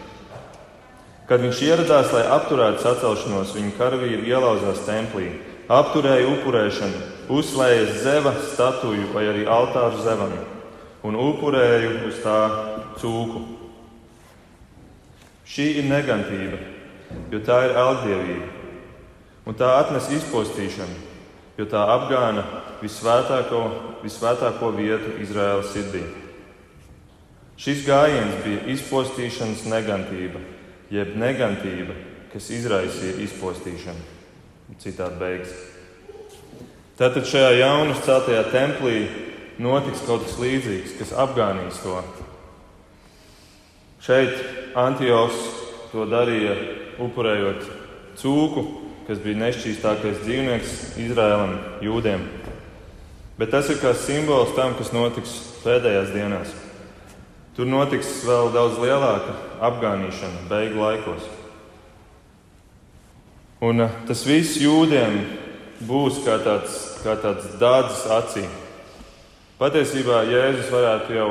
Kad 1.27 1.43
viņš 1.43 1.61
ieradās, 1.67 2.13
lai 2.15 2.23
apturētu 2.31 2.85
sacelšanos, 2.85 3.57
viņa 3.57 3.73
karavīri 3.75 4.29
ielauzās 4.31 4.85
templī, 4.87 5.33
apturēja 5.67 6.29
upurēšanu, 6.37 7.01
uzslēja 7.35 7.89
zeva 7.99 8.31
statuju 8.53 9.09
vai 9.11 9.25
arī 9.33 9.43
altāru 9.51 10.05
zevam 10.05 10.37
un 11.07 11.19
upurēja 11.19 11.91
uz 12.07 12.23
tā 12.23 12.39
cūku. 13.03 13.43
Šī 15.47 15.67
ir 15.81 15.91
negantība, 15.91 16.63
jo 17.35 17.43
tā 17.43 17.59
ir 17.67 17.77
algdievība, 17.83 18.49
un 19.51 19.59
tā 19.59 19.75
atnes 19.83 20.07
izpostīšanu, 20.15 20.97
jo 21.59 21.67
tā 21.71 21.83
apgāna 21.91 22.47
visvētāko, 22.83 23.67
visvētāko 24.07 24.71
vietu 24.79 25.19
Izraēlas 25.27 25.75
sirdī. 25.75 26.05
Šis 27.59 27.87
gājiens 27.87 28.45
bija 28.45 28.67
izpostīšanas 28.75 29.65
negantība 29.71 30.55
jeb 30.93 31.17
negantība, 31.19 31.95
kas 32.33 32.51
izraisīja 32.55 33.17
izpostīšanu. 33.25 34.13
Citādi 34.83 35.19
beigas. 35.21 35.55
Tātad 36.99 37.27
šajā 37.29 37.53
jaunas 37.61 38.03
celtajā 38.07 38.43
templī 38.53 39.07
notiks 39.63 40.03
kaut 40.07 40.25
kas 40.27 40.39
līdzīgs, 40.41 40.97
kas 40.99 41.15
apgānīs 41.17 41.79
to. 41.83 42.01
Šeit 44.05 44.35
Antijos 44.77 45.37
to 45.93 46.05
darīja 46.09 46.55
upurējot 47.03 47.65
cūku, 48.21 48.65
kas 49.07 49.21
bija 49.23 49.41
nešķīstākais 49.47 50.23
dzīvnieks 50.25 50.77
Izrēlam, 51.03 51.57
jūdiem. 51.85 52.23
Bet 53.37 53.53
tas 53.53 53.69
ir 53.73 53.81
kā 53.81 53.93
simbols 53.97 54.55
tam, 54.57 54.75
kas 54.79 54.93
notiks 54.97 55.35
pēdējās 55.65 56.15
dienās. 56.15 56.55
Tur 57.57 57.69
notiks 57.69 58.23
vēl 58.29 58.51
daudz 58.55 58.81
lielāka 58.81 59.37
apgānīšana 59.65 60.47
beigu 60.51 60.83
laikos. 60.83 61.27
Un 63.65 63.81
eh, 63.81 63.99
tas 64.09 64.25
viss 64.29 64.59
jūdiem 64.61 65.17
būs 65.89 66.21
kā 66.25 66.39
tāds, 66.45 66.77
kā 67.05 67.17
tāds 67.21 67.55
dārdzis 67.61 68.07
acī. 68.13 68.47
Patiesībā 69.57 70.27
Jēzus 70.29 70.69
varētu 70.73 71.17
jau 71.17 71.29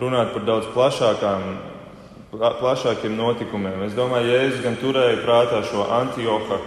runāt 0.00 0.32
par 0.32 0.46
daudz 0.48 0.70
plašākām, 0.72 1.42
plašākiem 2.32 3.16
notikumiem. 3.16 3.82
Es 3.84 3.96
domāju, 3.96 4.32
Jēzus 4.32 4.64
gan 4.64 4.78
turēja 4.80 5.20
prātā 5.24 5.60
šo 5.68 5.84
Antioha 5.98 6.62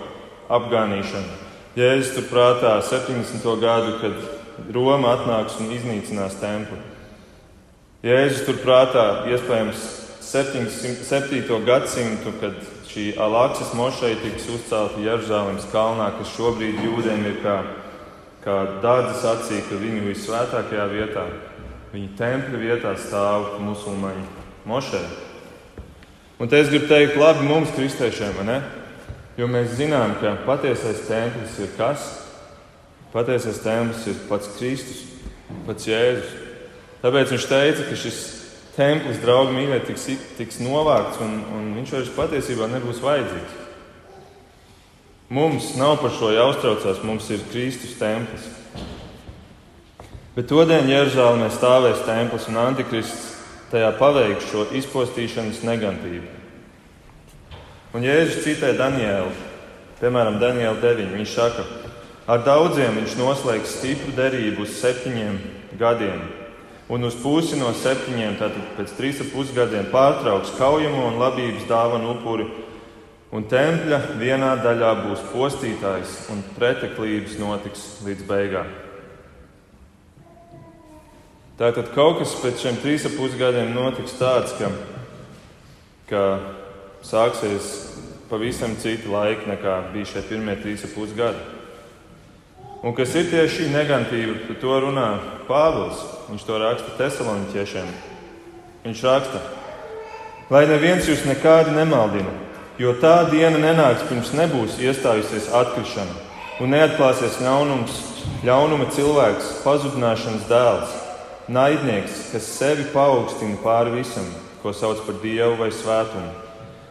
apgānīšanu. 0.54 1.40
Jēzus 1.80 2.14
tur 2.18 2.28
prātā 2.30 2.76
70. 2.84 3.46
gadu, 3.62 3.98
kad 4.02 4.74
Roma 4.76 5.16
atnāks 5.16 5.58
un 5.64 5.72
iznīcinās 5.74 6.38
templi. 6.42 6.78
Jēzus 8.06 8.46
turprātā 8.48 9.24
iespējams 9.32 10.01
7. 10.32 11.66
gadsimtu, 11.66 12.32
kad 12.40 12.54
šī 12.88 13.10
Alāksas 13.20 13.74
mošeja 13.76 14.16
tiks 14.22 14.46
uzcelta 14.48 15.02
Jeruzalemes 15.04 15.66
kalnā, 15.74 16.06
kas 16.16 16.32
šobrīd 16.38 16.80
jūdiem 16.86 17.26
ir 17.28 17.36
kā, 17.44 17.58
kā 18.46 18.56
dārdzes 18.84 19.26
acī, 19.28 19.60
ka 19.68 19.82
viņu 19.82 20.06
visvētākajā 20.06 20.88
vietā, 20.94 21.26
viņa 21.92 22.16
tempļa 22.22 22.64
vietā 22.64 22.96
stāv 22.96 23.60
musulmaņu 23.60 24.24
mošeja. 24.72 25.12
Un 26.40 26.48
te 26.48 26.64
es 26.64 26.72
gribu 26.72 26.88
teikt, 26.88 27.20
labi 27.20 27.52
mums, 27.52 27.76
kristiešiem, 27.76 28.40
jo 29.36 29.52
mēs 29.52 29.76
zinām, 29.76 30.16
ka 30.24 30.38
patiesais 30.48 31.10
templis 31.12 31.60
ir 31.60 31.76
kas? 31.76 32.08
Patiesais 33.12 33.60
templis 33.60 34.08
ir 34.08 34.24
pats 34.30 34.48
Kristus, 34.56 35.10
pats 35.68 35.92
Jēzus. 35.92 36.38
Tāpēc 37.04 37.36
viņš 37.36 37.52
teica, 37.52 37.90
ka 37.90 38.00
šis 38.00 38.41
templis, 38.76 39.20
draugi 39.24 39.56
mīļie, 39.56 39.82
tiks, 39.88 40.08
tiks 40.38 40.62
novākts 40.64 41.20
un, 41.24 41.40
un 41.56 41.68
viņš 41.80 41.94
vairs 41.98 42.14
patiesībā 42.16 42.70
nebūs 42.72 43.02
vajadzīgs. 43.04 43.60
Mums 45.32 45.70
nav 45.80 45.98
par 46.02 46.12
šo 46.12 46.34
jāuztraucās, 46.36 47.04
mums 47.08 47.30
ir 47.32 47.44
Kristus 47.52 47.96
templis. 48.00 48.50
Bet 50.36 50.50
todien 50.52 50.90
Jeruzālēmē 50.92 51.48
stāvēs 51.52 52.04
templis 52.08 52.48
un 52.52 52.60
antikrists 52.60 53.30
tajā 53.72 53.94
paveiks 54.00 54.50
šo 54.52 54.66
izpostīšanas 54.76 55.64
negantību. 55.68 56.28
Un 57.96 58.04
Jēzus 58.08 58.44
citē 58.44 58.74
Danielu, 58.80 59.32
piemēram, 60.00 60.40
Daniela 60.40 60.78
9. 60.80 61.16
Viņš 61.16 61.34
saka, 61.36 61.66
ar 62.28 62.44
daudziem 62.48 63.00
viņš 63.00 63.18
noslēgs 63.20 63.80
stipru 63.80 64.16
derību 64.16 64.64
uz 64.64 64.78
septiņiem 64.80 65.40
gadiem 65.80 66.22
un 66.92 67.08
uz 67.08 67.16
pusi 67.16 67.56
no 67.56 67.70
septiņiem, 67.72 68.36
tātad 68.36 68.74
pēc 68.76 68.94
trīs 68.98 69.22
ap 69.24 69.30
pusgadiem, 69.32 69.88
pārtrauks 69.94 70.52
kaujamo 70.58 71.06
un 71.08 71.20
labības 71.22 71.64
dāvanu 71.70 72.18
upuri, 72.18 72.50
un 73.32 73.46
tempļa 73.48 74.00
vienā 74.20 74.58
daļā 74.60 74.90
būs 75.06 75.24
postītājs, 75.32 76.18
un 76.34 76.44
preteklības 76.58 77.38
notiks 77.40 77.86
līdz 78.04 78.28
beigām. 78.28 78.74
Tātad 81.62 81.94
kaut 81.96 82.20
kas 82.20 82.36
pēc 82.42 82.66
šiem 82.66 82.82
trīs 82.84 83.08
ap 83.08 83.16
pusgadiem 83.16 83.72
notiks 83.72 84.18
tāds, 84.20 84.52
ka, 84.60 84.74
ka 86.12 86.26
sāksies 87.08 87.72
pavisam 88.28 88.76
citi 88.82 89.08
laiki 89.08 89.48
nekā 89.48 89.80
bija 89.94 90.12
šie 90.12 90.28
pirmie 90.28 90.60
trīs 90.60 90.84
ap 90.84 90.96
pusgadi. 90.98 91.61
Un 92.82 92.96
kas 92.98 93.12
ir 93.14 93.28
tieši 93.30 93.54
šī 93.60 93.66
negantība, 93.76 94.40
par 94.48 94.58
to 94.58 94.78
runā 94.82 95.10
Pāvils. 95.46 96.00
Viņš 96.32 96.46
to 96.48 96.58
raksta 96.58 96.96
Thessaloniķiešiem. 96.98 97.92
Viņš 98.88 99.04
raksta, 99.06 99.42
lai 100.50 100.64
neviens 100.66 101.06
jūs 101.06 101.22
nekādi 101.30 101.76
nemaldina, 101.76 102.34
jo 102.82 102.96
tā 102.98 103.28
diena 103.30 103.62
nenāks 103.62 104.08
pirms 104.10 104.34
nebūs 104.34 104.80
iestājusies 104.82 105.52
atkrišana 105.54 106.18
un 106.62 106.74
neatklāsies 106.74 107.38
ļaunums, 107.46 108.02
ļaunuma 108.48 108.90
cilvēks, 108.96 109.54
pazudināšanas 109.62 110.50
dēls, 110.50 110.98
naidnieks, 111.54 112.32
kas 112.34 112.50
sevi 112.58 112.90
paaugstina 112.90 113.62
pāri 113.62 114.00
visam, 114.00 114.26
ko 114.64 114.74
sauc 114.74 115.06
par 115.06 115.22
dievu 115.22 115.60
vai 115.62 115.70
svētumu. 115.70 116.34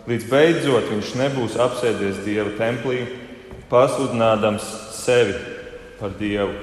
Līdz 0.07 0.31
beidzot 0.31 0.91
viņš 0.95 1.15
nebūs 1.19 1.59
apsēdies 1.59 2.23
dieva 2.23 2.55
templī, 2.59 3.09
pasludinādams 3.71 4.71
sevi 4.95 5.50
par 6.01 6.15
Dievu. 6.17 6.55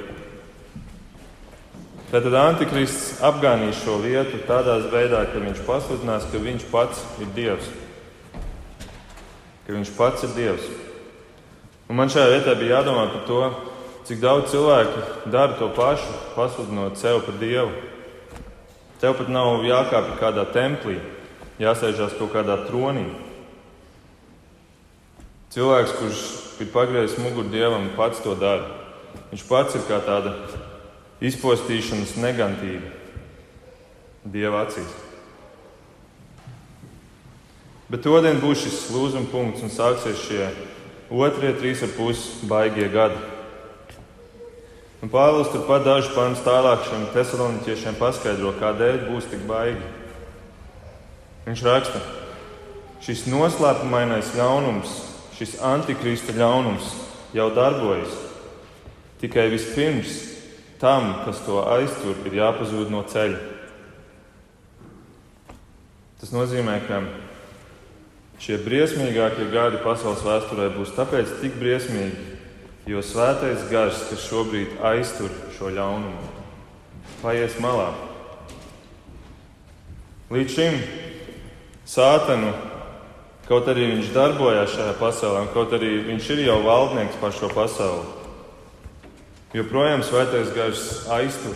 Tātad 2.08 2.38
Antikrists 2.40 3.18
apgānīs 3.26 3.82
šo 3.84 3.98
vietu 4.00 4.40
tādā 4.48 4.78
veidā, 4.88 5.26
ka 5.28 5.42
viņš 5.44 5.64
pasludinās, 5.68 6.28
ka 6.32 6.40
viņš 6.40 6.64
pats 6.72 7.02
ir 7.20 7.34
Dievs. 7.36 7.68
Ka 9.68 9.76
viņš 9.76 9.92
pats 9.98 10.24
ir 10.24 10.32
Dievs. 10.38 10.70
Un 11.92 12.00
man 12.00 12.12
šajā 12.12 12.32
vietā 12.32 12.56
bija 12.60 12.80
jādomā 12.80 13.10
par 13.12 13.28
to, 13.28 13.42
cik 14.08 14.24
daudz 14.24 14.54
cilvēku 14.54 15.04
dara 15.36 15.60
to 15.60 15.68
pašu, 15.76 16.16
pasludinot 16.38 16.96
sev 17.00 17.20
par 17.28 17.36
Dievu. 17.44 17.76
Tev 19.04 19.20
pat 19.20 19.30
nav 19.30 19.62
jākāpj 19.68 20.16
kādā 20.24 20.48
templī, 20.56 20.98
jāsēžās 21.60 22.16
kaut 22.18 22.32
kādā 22.34 22.56
tronī. 22.70 23.06
Cilvēks, 25.52 26.00
kurš 26.00 26.26
ir 26.64 26.72
pagriezis 26.72 27.20
muguru 27.20 27.52
dievam, 27.52 27.92
pats 28.00 28.24
to 28.24 28.34
dara. 28.40 28.77
Viņš 29.32 29.44
pats 29.50 29.76
ir 29.76 29.84
kā 29.90 30.00
tāda 30.06 30.36
izpostīšanas 31.24 32.16
negantība 32.22 32.94
dieva 34.28 34.64
acīs. 34.68 34.94
Bet 37.88 38.04
todien 38.04 38.42
būs 38.44 38.66
šis 38.66 38.82
lūzuma 38.92 39.30
punkts 39.32 39.64
un 39.64 39.72
sāksies 39.72 40.26
šie 40.28 40.48
otrie 41.08 41.54
trīs 41.56 41.84
ar 41.86 41.94
pus 41.96 42.26
baigie 42.44 42.90
gadi. 42.92 43.20
Un 44.98 45.12
Pāvils 45.14 45.52
turpat 45.54 45.86
dažus 45.86 46.12
pāns 46.16 46.42
tālāk 46.44 46.88
šiem 46.88 47.06
tesaloniķiešiem 47.14 48.00
paskaidro, 48.00 48.52
kādēļ 48.60 49.04
būs 49.08 49.30
tik 49.32 49.44
baigi. 49.48 49.92
Viņš 51.46 51.64
raksta, 51.64 52.02
šis 53.06 53.28
noslēpumainais 53.32 54.34
ļaunums, 54.36 54.98
šis 55.38 55.60
antikrista 55.64 56.36
ļaunums 56.36 56.92
jau 57.38 57.52
darbojas. 57.56 58.27
Tikai 59.18 59.48
vispirms 59.50 60.20
tam, 60.80 61.24
kas 61.26 61.40
to 61.46 61.64
aiztur, 61.74 62.18
ir 62.30 62.38
jāpazūd 62.38 62.92
no 62.94 63.02
ceļa. 63.10 63.40
Tas 66.22 66.34
nozīmē, 66.34 66.80
ka 66.86 67.02
šie 68.42 68.60
briesmīgākie 68.62 69.50
gadi 69.54 69.82
pasaules 69.82 70.22
vēsturē 70.26 70.70
būs 70.76 70.94
tāpēc 70.98 71.38
tik 71.42 71.58
briesmīgi, 71.58 72.38
jo 72.90 73.02
svētais 73.06 73.66
gars, 73.72 74.06
kas 74.10 74.26
šobrīd 74.30 74.78
aiztur 74.86 75.34
šo 75.58 75.74
ļaunumu, 75.74 76.30
paies 77.24 77.58
malā. 77.62 77.90
Līdz 80.34 80.54
šim 80.54 80.78
sātanu, 81.88 82.54
kaut 83.48 83.70
arī 83.72 83.90
viņš 83.96 84.14
darbojās 84.14 84.74
šajā 84.76 84.94
pasaulē, 85.00 85.46
un 85.46 85.54
kaut 85.54 85.74
arī 85.78 85.94
viņš 86.10 86.32
ir 86.36 86.46
jau 86.50 86.58
valdnieks 86.66 87.18
par 87.22 87.34
šo 87.34 87.50
pasauli, 87.54 88.27
joprojām 89.56 90.04
svētais 90.04 90.52
gars 90.56 90.84
aiztur. 91.14 91.56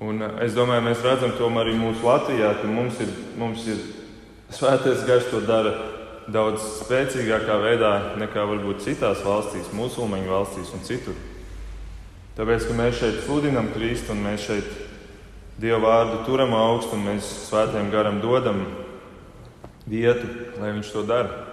Un 0.00 0.22
eh, 0.24 0.36
es 0.46 0.56
domāju, 0.56 0.86
mēs 0.88 1.04
redzam 1.04 1.36
to 1.38 1.48
arī 1.60 1.76
mūsu 1.78 2.06
Latvijā, 2.06 2.54
ka 2.60 2.68
mums 2.70 3.00
ir, 3.04 3.10
mums 3.38 3.66
ir 3.68 3.80
svētais 4.50 5.04
gars 5.06 5.28
to 5.30 5.42
dara 5.44 5.74
daudz 6.30 6.62
spēcīgākā 6.80 7.56
veidā 7.62 7.92
nekā 8.20 8.44
varbūt 8.46 8.84
citās 8.84 9.22
valstīs, 9.26 9.72
musulmaņu 9.74 10.30
valstīs 10.30 10.70
un 10.76 10.86
citur. 10.86 11.18
Tāpēc, 12.38 12.68
ka 12.68 12.76
mēs 12.78 13.00
šeit 13.00 13.18
sludinam 13.24 13.72
Kristu 13.74 14.14
un 14.14 14.24
mēs 14.24 14.46
šeit 14.46 14.70
Dievu 15.60 15.82
vārdu 15.84 16.22
turam 16.24 16.54
augstu 16.56 16.96
un 16.96 17.02
mēs 17.04 17.26
svētajam 17.50 17.90
garam 17.92 18.20
dodam 18.22 18.62
vietu, 19.84 20.28
lai 20.56 20.70
viņš 20.72 20.92
to 20.94 21.02
dara. 21.04 21.49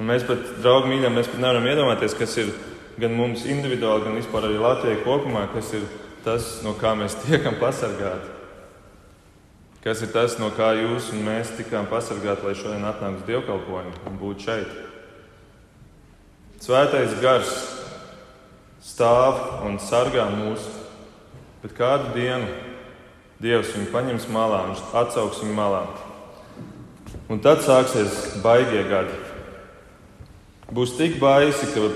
Un 0.00 0.08
mēs 0.08 0.24
pat, 0.24 0.40
draugi, 0.64 0.88
mīļā, 0.94 1.10
mēs 1.12 1.28
pat 1.28 1.42
nevaram 1.42 1.66
iedomāties, 1.68 2.14
kas 2.16 2.38
ir 2.40 2.54
gan 3.00 3.12
mums 3.16 3.44
individuāli, 3.44 4.06
gan 4.06 4.16
vispār 4.16 4.46
arī 4.48 4.56
Latvijai 4.60 5.02
kopumā, 5.04 5.44
kas 5.52 5.74
ir 5.76 5.84
tas, 6.24 6.46
no 6.64 6.72
kā 6.80 6.94
mēs 6.96 7.18
tiekam 7.26 7.58
pasargāti. 7.60 8.38
Kas 9.84 10.00
ir 10.04 10.10
tas, 10.12 10.38
no 10.40 10.48
kā 10.56 10.72
jūs 10.76 11.12
un 11.12 11.22
mēs 11.24 11.52
tikām 11.56 11.86
pasargāti, 11.92 12.46
lai 12.48 12.56
šodien 12.56 12.88
atnāktu 12.88 13.20
uz 13.20 13.28
dievkalpojumu 13.28 14.02
un 14.08 14.18
būtu 14.20 14.48
šeit? 14.48 14.74
Svētais 16.60 17.14
gars 17.20 17.54
stāv 18.84 19.64
un 19.68 19.78
sargā 19.80 20.26
mūs, 20.32 20.64
bet 21.60 21.76
kādu 21.76 22.12
dienu 22.16 22.48
Dievs 23.40 23.70
viņu 23.72 23.88
paņems 23.88 24.26
malā, 24.28 24.66
viņš 24.68 24.80
atsauks 25.00 25.38
viņu 25.40 25.54
malā. 25.56 25.86
Un 27.32 27.40
tad 27.40 27.62
sāksies 27.64 28.42
baigie 28.44 28.82
gadi 28.84 29.29
būs 30.74 30.96
tik 30.98 31.18
baisi, 31.20 31.68
ka, 31.74 31.88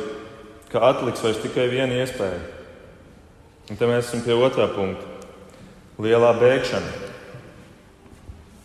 ka 0.72 0.84
atliks 0.90 1.22
vairs 1.24 1.40
tikai 1.42 1.68
viena 1.72 2.02
iespēja. 2.02 2.42
Un 3.70 3.80
te 3.80 3.88
mēs 3.88 4.10
esam 4.10 4.24
pie 4.26 4.37
otrā 4.37 4.68
punkta. 4.74 5.06
Lielā 6.02 6.34
bēgšana. 6.37 6.90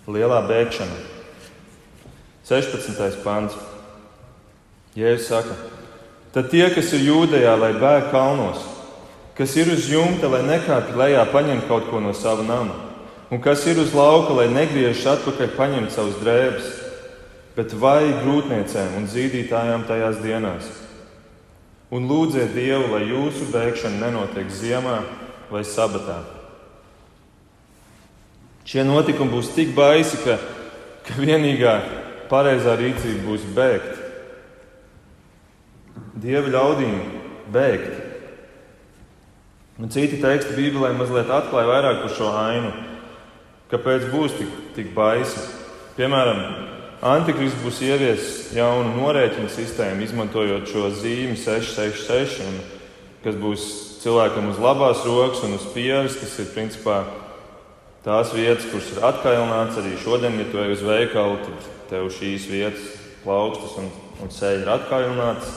Lielā 0.10 0.41
bēgšana. 0.50 0.98
16. 2.50 3.22
pāns. 3.24 3.56
Jēzus 4.98 5.28
saka, 5.30 5.54
tad 6.34 6.50
tie, 6.50 6.65
kas 6.74 6.89
ir 6.98 7.06
jūdejā, 7.06 7.54
lai 7.62 7.76
bēg 7.78 8.10
kalnos, 8.10 8.63
kas 9.38 9.54
ir 9.56 9.69
uz 9.72 9.86
jumta, 9.88 10.28
lai 10.34 10.41
nekāpj 10.48 10.98
lejā 10.98 11.28
paņemt 11.30 11.67
kaut 11.69 11.86
ko 11.91 12.02
no 12.02 12.10
sava 12.17 12.43
nama, 12.43 12.74
un 13.30 13.39
kas 13.39 13.67
ir 13.69 13.78
uz 13.80 13.93
lauka, 13.93 14.34
lai 14.34 14.50
negriežas 14.50 15.06
atpakaļ 15.13 15.54
paņemt 15.56 15.93
savus 15.93 16.17
drēbes, 16.24 16.79
bet 17.60 17.74
vai 17.76 18.13
grūtniecēm 18.22 18.93
un 19.02 19.08
zīdītājām 19.12 19.84
tajās 19.89 20.22
dienās. 20.24 20.67
Un 21.91 22.06
lūdziet 22.08 22.54
Dievu, 22.56 22.93
lai 22.93 23.10
jūsu 23.10 23.50
bēgšana 23.52 24.06
nenotiek 24.06 24.48
ziemā 24.54 25.02
vai 25.50 25.65
sabatā. 25.67 26.22
Šie 28.69 28.86
notikumi 28.88 29.34
būs 29.34 29.52
tik 29.58 29.74
baisi, 29.76 30.22
ka, 30.24 30.38
ka 31.04 31.17
vienīgā 31.19 31.76
pareizā 32.32 32.78
rīcība 32.80 33.26
būs 33.26 33.50
bēgt. 33.58 34.06
Dieva 36.24 36.56
ļaudīm 36.56 36.98
bēgt. 37.52 38.06
Un 39.80 39.91
citi 39.91 40.22
teksti 40.22 40.56
Bībelē 40.56 40.93
mazliet 40.95 41.32
atklāja 41.34 41.74
vairāk 41.74 42.04
par 42.06 42.15
šo 42.15 42.32
ainu, 42.39 42.72
kāpēc 43.72 44.12
būs 44.13 44.39
tik, 44.39 44.60
tik 44.78 44.91
baisi. 44.95 45.41
Piemēram, 45.98 46.79
Antikrists 47.00 47.62
būs 47.64 47.78
ieviesis 47.88 48.50
jaunu 48.58 48.90
norēķinu 48.98 49.48
sistēmu, 49.54 50.04
izmantojot 50.04 50.66
šo 50.68 50.90
zīmi 50.92 51.38
666, 51.40 52.42
un, 52.44 52.58
kas 53.24 53.38
būs 53.40 53.68
cilvēkam 54.02 54.50
uz 54.52 54.60
labās 54.60 55.06
rokas 55.08 55.46
un 55.48 55.56
uz 55.56 55.64
pieres, 55.72 56.18
kas 56.20 56.34
ir 56.44 56.50
principā 56.52 56.98
tās 58.04 58.34
vietas, 58.36 58.68
kuras 58.68 58.92
ir 58.92 59.00
atkailināts. 59.14 59.80
Arī 59.80 59.94
šodien, 60.04 60.36
ja 60.44 60.50
tu 60.52 60.60
ej 60.60 60.76
uz 60.76 60.84
veikalu, 60.84 61.40
tad 61.46 61.72
tev 61.94 62.12
šīs 62.18 62.52
vietas, 62.52 62.92
plaukstas 63.24 63.80
un, 63.80 63.90
un 64.20 64.36
sēļi 64.36 64.68
ir 64.68 64.76
atkailināts. 64.76 65.56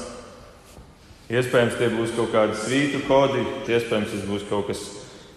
Iespējams, 1.32 1.78
tie 1.82 1.90
būs 1.90 2.14
kaut 2.14 2.30
kādi 2.36 2.58
svītu 2.62 3.02
kodi, 3.10 3.42
iespējams, 3.66 4.14
tas 4.14 4.26
būs 4.30 4.46
kaut 4.46 4.70
kas 4.70 4.86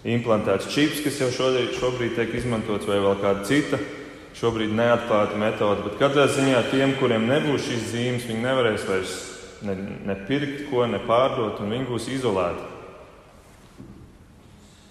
implantēts 0.06 0.70
čips, 0.70 1.02
kas 1.02 1.18
jau 1.24 1.34
šodien, 1.34 1.72
šobrīd 1.74 2.14
tiek 2.14 2.38
izmantots, 2.38 2.86
vai 2.86 3.02
vēl 3.02 3.18
kāda 3.26 3.48
cita 3.48 3.82
šobrīd 4.36 4.74
neatklāta 4.76 5.38
metode, 5.40 5.86
bet 5.86 5.98
katrā 6.00 6.26
ziņā 6.28 6.66
tiem, 6.70 6.94
kuriem 7.00 7.24
nebūs 7.28 7.66
šīs 7.66 7.90
zīmes, 7.94 8.28
viņi 8.28 8.44
nevarēs 8.44 8.86
vairs 8.88 9.18
ne, 9.64 9.76
ne 10.06 10.16
pirkt 10.28 10.66
ko, 10.70 10.84
ne 10.88 11.00
pārdot, 11.02 11.60
un 11.62 11.72
viņi 11.72 11.88
būs 11.88 12.08
izolēti. 12.12 12.72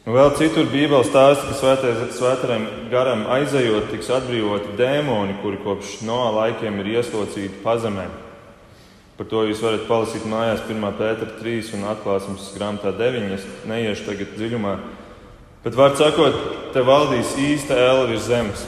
Un 0.06 0.14
vēl 0.14 0.36
citur 0.38 0.68
Bībelē 0.70 1.02
stāsta, 1.08 1.48
ka 1.50 2.10
svētajam 2.14 2.68
garam 2.92 3.24
aizejot, 3.40 3.88
tiks 3.90 4.12
atbrīvoti 4.14 4.76
dēmoni, 4.78 5.40
kuri 5.42 5.58
kopš 5.64 5.96
no 6.06 6.20
laikiem 6.36 6.78
ir 6.84 6.92
ieslocīti 7.00 7.64
pazemē. 7.64 8.06
Par 9.18 9.30
to 9.32 9.46
jūs 9.48 9.64
varat 9.64 9.88
palasīt 9.88 10.28
mājās 10.30 10.62
1. 10.68 10.86
pētera 11.00 11.38
3 11.40 11.72
un 11.78 11.88
atklāsmes 11.90 12.52
grāmatā 12.54 12.92
9. 12.94 13.32
Es 13.34 13.48
neiešu 13.66 14.10
tagad 14.12 14.36
dziļumā. 14.36 14.76
Bet, 15.64 15.74
var 15.74 15.96
sakot, 15.98 16.36
te 16.76 16.84
valdīs 16.86 17.32
īsta 17.42 17.74
ēla 17.80 18.06
virs 18.12 18.28
zemes. 18.28 18.68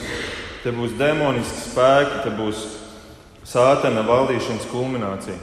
Te 0.63 0.74
būs 0.74 0.96
demoniski 0.98 1.70
spēki, 1.70 2.24
te 2.26 2.34
būs 2.34 2.63
sātana 3.48 4.04
valdīšanas 4.08 4.67
kulminācija. 4.72 5.38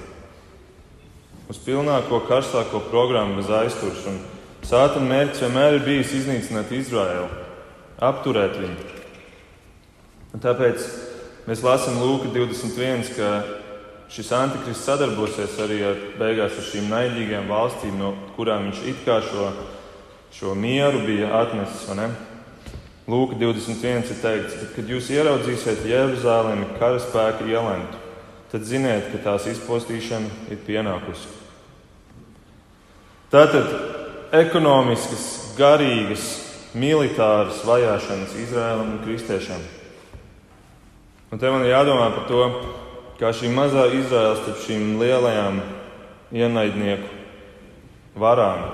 Uz 1.49 1.61
pilnāko, 1.61 2.23
karstāko 2.29 2.81
programmu 2.91 3.39
bez 3.39 3.51
aizturšanas. 3.53 4.31
Sātana 4.65 5.11
mērķis 5.11 5.43
vienmēr 5.45 5.75
ir 5.77 5.83
bijis 5.85 6.15
iznīcināt 6.23 6.71
Izraēlu, 6.73 7.29
apturēt 8.01 8.57
viņu. 8.63 8.95
Un 10.35 10.43
tāpēc 10.43 10.87
mēs 11.47 11.61
lasām 11.63 12.01
Lūka 12.01 12.31
21, 12.33 13.11
ka 13.15 13.29
šis 14.11 14.33
antikrists 14.35 14.89
sadarbosies 14.89 15.59
arī 15.61 15.83
ar, 15.85 16.01
beigās 16.19 16.57
ar 16.57 16.67
šīm 16.71 16.89
naidīgām 16.91 17.53
valstīm, 17.53 17.99
no 18.01 18.15
kurām 18.39 18.71
viņš 18.71 18.81
it 18.89 19.05
kā 19.05 19.21
šo, 19.25 19.51
šo 20.35 20.57
mieru 20.57 21.05
bija 21.05 21.31
atnesis. 21.45 21.85
Lūk, 23.05 23.35
21 23.37 24.09
ir 24.09 24.21
teikts, 24.23 24.55
ka, 24.57 24.67
kad 24.79 24.89
jūs 24.89 25.11
ieraudzīsiet 25.13 25.83
Jeruzalemi 25.85 26.71
karaspēka 26.79 27.45
ielentu, 27.45 27.99
tad 28.49 28.65
ziniet, 28.65 29.11
ka 29.13 29.19
tās 29.27 29.49
izpostīšana 29.51 30.49
ir 30.55 30.63
pienākusi. 30.65 31.29
Tātad 33.35 33.67
ekonomiskas, 34.41 35.27
garīgas, 35.59 36.25
militāras 36.73 37.61
vajāšanas 37.69 38.33
Izrēlam 38.41 38.95
un 38.95 39.03
kristiešiem. 39.05 39.61
Un 41.35 41.43
te 41.43 41.51
man 41.51 41.67
ir 41.67 41.75
jādomā 41.75 42.09
par 42.15 42.25
to, 42.31 42.47
kā 43.21 43.35
šī 43.37 43.51
mazā 43.53 43.85
Izraela 43.99 44.39
starp 44.39 44.63
šīm 44.65 44.95
lielajām 45.03 45.61
ienaidnieku 46.35 47.11
varām. 48.23 48.65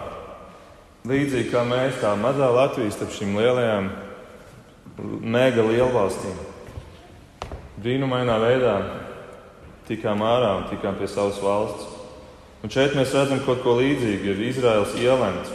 Līdzīgi 1.08 1.50
kā 1.50 1.64
mēs, 1.66 1.98
tā 1.98 2.14
mazā 2.20 2.50
Latvijas 2.52 2.94
starp 2.98 3.16
šīm 3.16 3.34
lielajām 3.40 3.90
mega 5.20 5.64
lielvalstīm. 5.66 6.36
Brīnumainā 7.80 8.36
veidā 8.42 8.74
tikām 9.88 10.22
ārā 10.24 10.56
un 10.60 10.66
tikām 10.70 10.98
pie 10.98 11.08
savas 11.10 11.40
valsts. 11.42 11.86
Un 12.60 12.72
šeit 12.72 12.92
mēs 12.96 13.14
redzam 13.16 13.40
kaut 13.46 13.62
ko 13.64 13.78
līdzīgu. 13.78 14.34
Ir 14.34 14.42
Izraels 14.50 14.96
ielemts. 15.00 15.54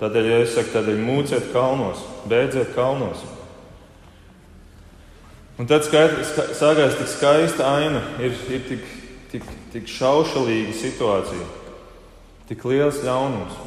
Tādēļ, 0.00 0.26
ja 0.26 0.40
es 0.42 0.56
saku, 0.56 0.72
tādēļ 0.74 0.98
mūciet 0.98 1.52
kalnos, 1.54 2.02
beidziet 2.26 2.72
kalnos. 2.74 3.22
Un 5.60 5.68
tad 5.70 5.86
sākās 5.86 6.96
tik 6.98 7.10
skaista 7.12 7.68
aina, 7.76 8.00
ir, 8.18 8.34
ir 8.50 8.64
tik, 8.66 8.86
tik, 9.30 9.44
tik 9.70 9.90
šaušalīga 9.92 10.72
situācija, 10.74 11.46
tik 12.48 12.64
liels 12.66 12.98
ļaunums. 13.04 13.60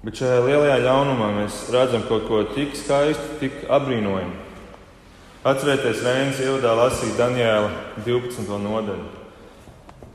Bet 0.00 0.16
šajā 0.16 0.38
lielajā 0.46 0.78
ļaunumā 0.80 1.26
mēs 1.36 1.56
redzam 1.74 2.06
kaut 2.08 2.22
ko 2.24 2.38
tik 2.54 2.72
skaistu, 2.72 3.34
tik 3.36 3.66
apbrīnojamu. 3.68 4.46
Atcerieties, 5.44 6.00
Reinas 6.04 6.40
ievadā 6.40 6.72
lasīt 6.78 7.18
Daniela 7.20 7.68
12. 8.06 8.48
nodaļu. 8.64 9.04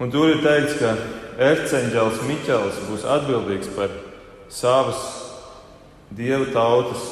Un 0.02 0.10
tur 0.14 0.32
ir 0.34 0.42
teikts, 0.42 0.80
ka 0.82 0.96
erceņģēlis 1.52 2.26
Miķels 2.26 2.82
būs 2.90 3.06
atbildīgs 3.14 3.70
par 3.78 3.94
savas 4.50 5.06
dieva 6.10 6.50
tautas, 6.50 7.06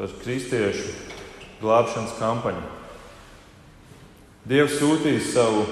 par 0.00 0.16
kristiešu 0.24 0.88
glābšanas 1.60 2.16
kampaņu. 2.16 2.64
Dievs 4.48 4.80
sūtīs 4.80 5.28
savu, 5.36 5.66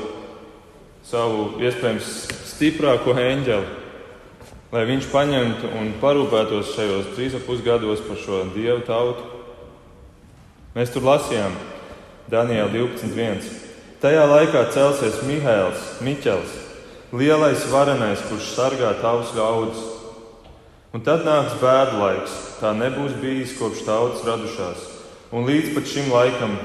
savu 1.08 1.46
iespējams 1.64 2.12
stiprāko 2.52 3.16
eņģeli, 3.16 3.79
lai 4.70 4.84
viņš 4.86 5.08
paņemtu 5.10 5.70
un 5.80 5.92
parūpētos 6.02 6.74
šajos 6.76 7.12
trīs 7.16 7.34
ap 7.34 7.46
pusgados 7.48 8.02
par 8.06 8.18
šo 8.22 8.44
dievu 8.54 8.84
tautu. 8.86 9.26
Mēs 10.76 10.92
tur 10.94 11.06
lasījām 11.08 11.56
Daniela 12.30 12.70
12.1. 12.70 13.42
Tajā 14.00 14.22
laikā 14.30 14.62
celsies 14.72 15.18
Mihēls, 15.26 15.98
Miķels, 16.06 16.54
lielais 17.12 17.66
varenais, 17.72 18.22
kurš 18.30 18.54
sargā 18.54 18.94
tavus 19.02 19.34
gaudus. 19.36 19.82
Un 20.94 21.02
tad 21.06 21.26
nāks 21.26 21.58
bēdu 21.60 21.98
laiks, 22.00 22.38
tā 22.62 22.72
nebūs 22.78 23.18
bijis 23.20 23.58
kopš 23.58 23.84
tautas 23.86 24.24
radušās 24.26 24.86
un 25.30 25.46
līdz 25.46 25.74
pat 25.76 25.86
šim 25.86 26.10
laikam, 26.10 26.56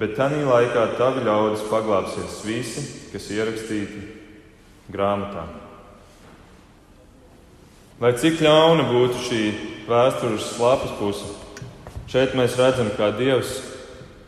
bet 0.00 0.16
tajā 0.16 0.44
laikā 0.48 0.84
tavi 0.96 1.24
ļaudis 1.26 1.66
paglāpsies 1.68 2.42
visi, 2.46 2.84
kas 3.12 3.28
ierakstīti 3.34 4.04
grāmatā. 4.92 5.67
Lai 7.98 8.12
cik 8.14 8.38
ļauna 8.44 8.84
būtu 8.86 9.22
šī 9.26 9.42
vēstures 9.88 10.52
lapas 10.62 10.92
puse, 11.00 11.32
šeit 12.06 12.36
mēs 12.38 12.54
redzam, 12.60 12.92
kā 12.94 13.10
Dievs 13.18 13.56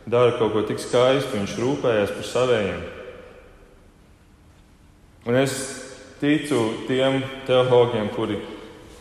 dara 0.03 0.33
kaut 0.35 0.51
ko 0.51 0.63
tik 0.67 0.81
skaistu, 0.83 1.37
Viņš 1.37 1.53
rūpējas 1.55 2.11
par 2.17 2.27
saviem. 2.27 2.81
Un 5.23 5.37
es 5.39 5.55
ticu 6.19 6.65
tiem 6.89 7.21
teologiem, 7.47 8.11
kuri, 8.11 8.41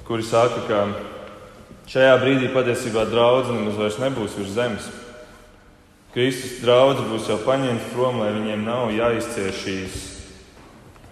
kuri 0.07 0.23
saka, 0.23 0.63
ka 0.69 0.85
Šajā 1.91 2.21
brīdī 2.23 2.53
patiesībā 2.55 3.03
draudzene 3.11 3.65
nemaz 3.65 3.79
vairs 3.81 3.97
nebūs 3.99 4.37
virs 4.39 4.55
zemes. 4.55 4.85
Kristus 6.15 6.61
draugs 6.63 7.03
būs 7.09 7.27
jau 7.27 7.41
paņemts 7.43 7.89
prom, 7.91 8.21
lai 8.23 8.29
viņiem 8.37 8.63
nav 8.63 8.93
jāizcieš 8.95 9.59
šīs, 9.65 9.97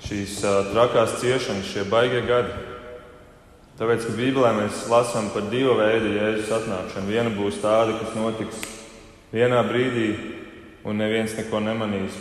šīs 0.06 0.36
uh, 0.46 0.70
trakās 0.70 1.16
ciešanas, 1.18 1.66
šie 1.72 1.82
baigie 1.90 2.22
gadi. 2.30 2.67
Tāpēc, 3.78 4.08
ka 4.08 4.16
Bībelē 4.18 4.52
mēs 4.56 4.84
lasām 4.90 5.30
par 5.30 5.46
divu 5.52 5.76
veidu 5.78 6.10
jēzus 6.16 6.50
atnākšanu. 6.56 7.12
Viena 7.12 7.30
būs 7.30 7.60
tāda, 7.62 7.94
kas 8.00 8.16
notiks 8.18 8.64
vienā 9.30 9.62
brīdī, 9.68 10.08
un 10.88 10.98
neviens 10.98 11.36
neko 11.38 11.60
nemanīs, 11.62 12.18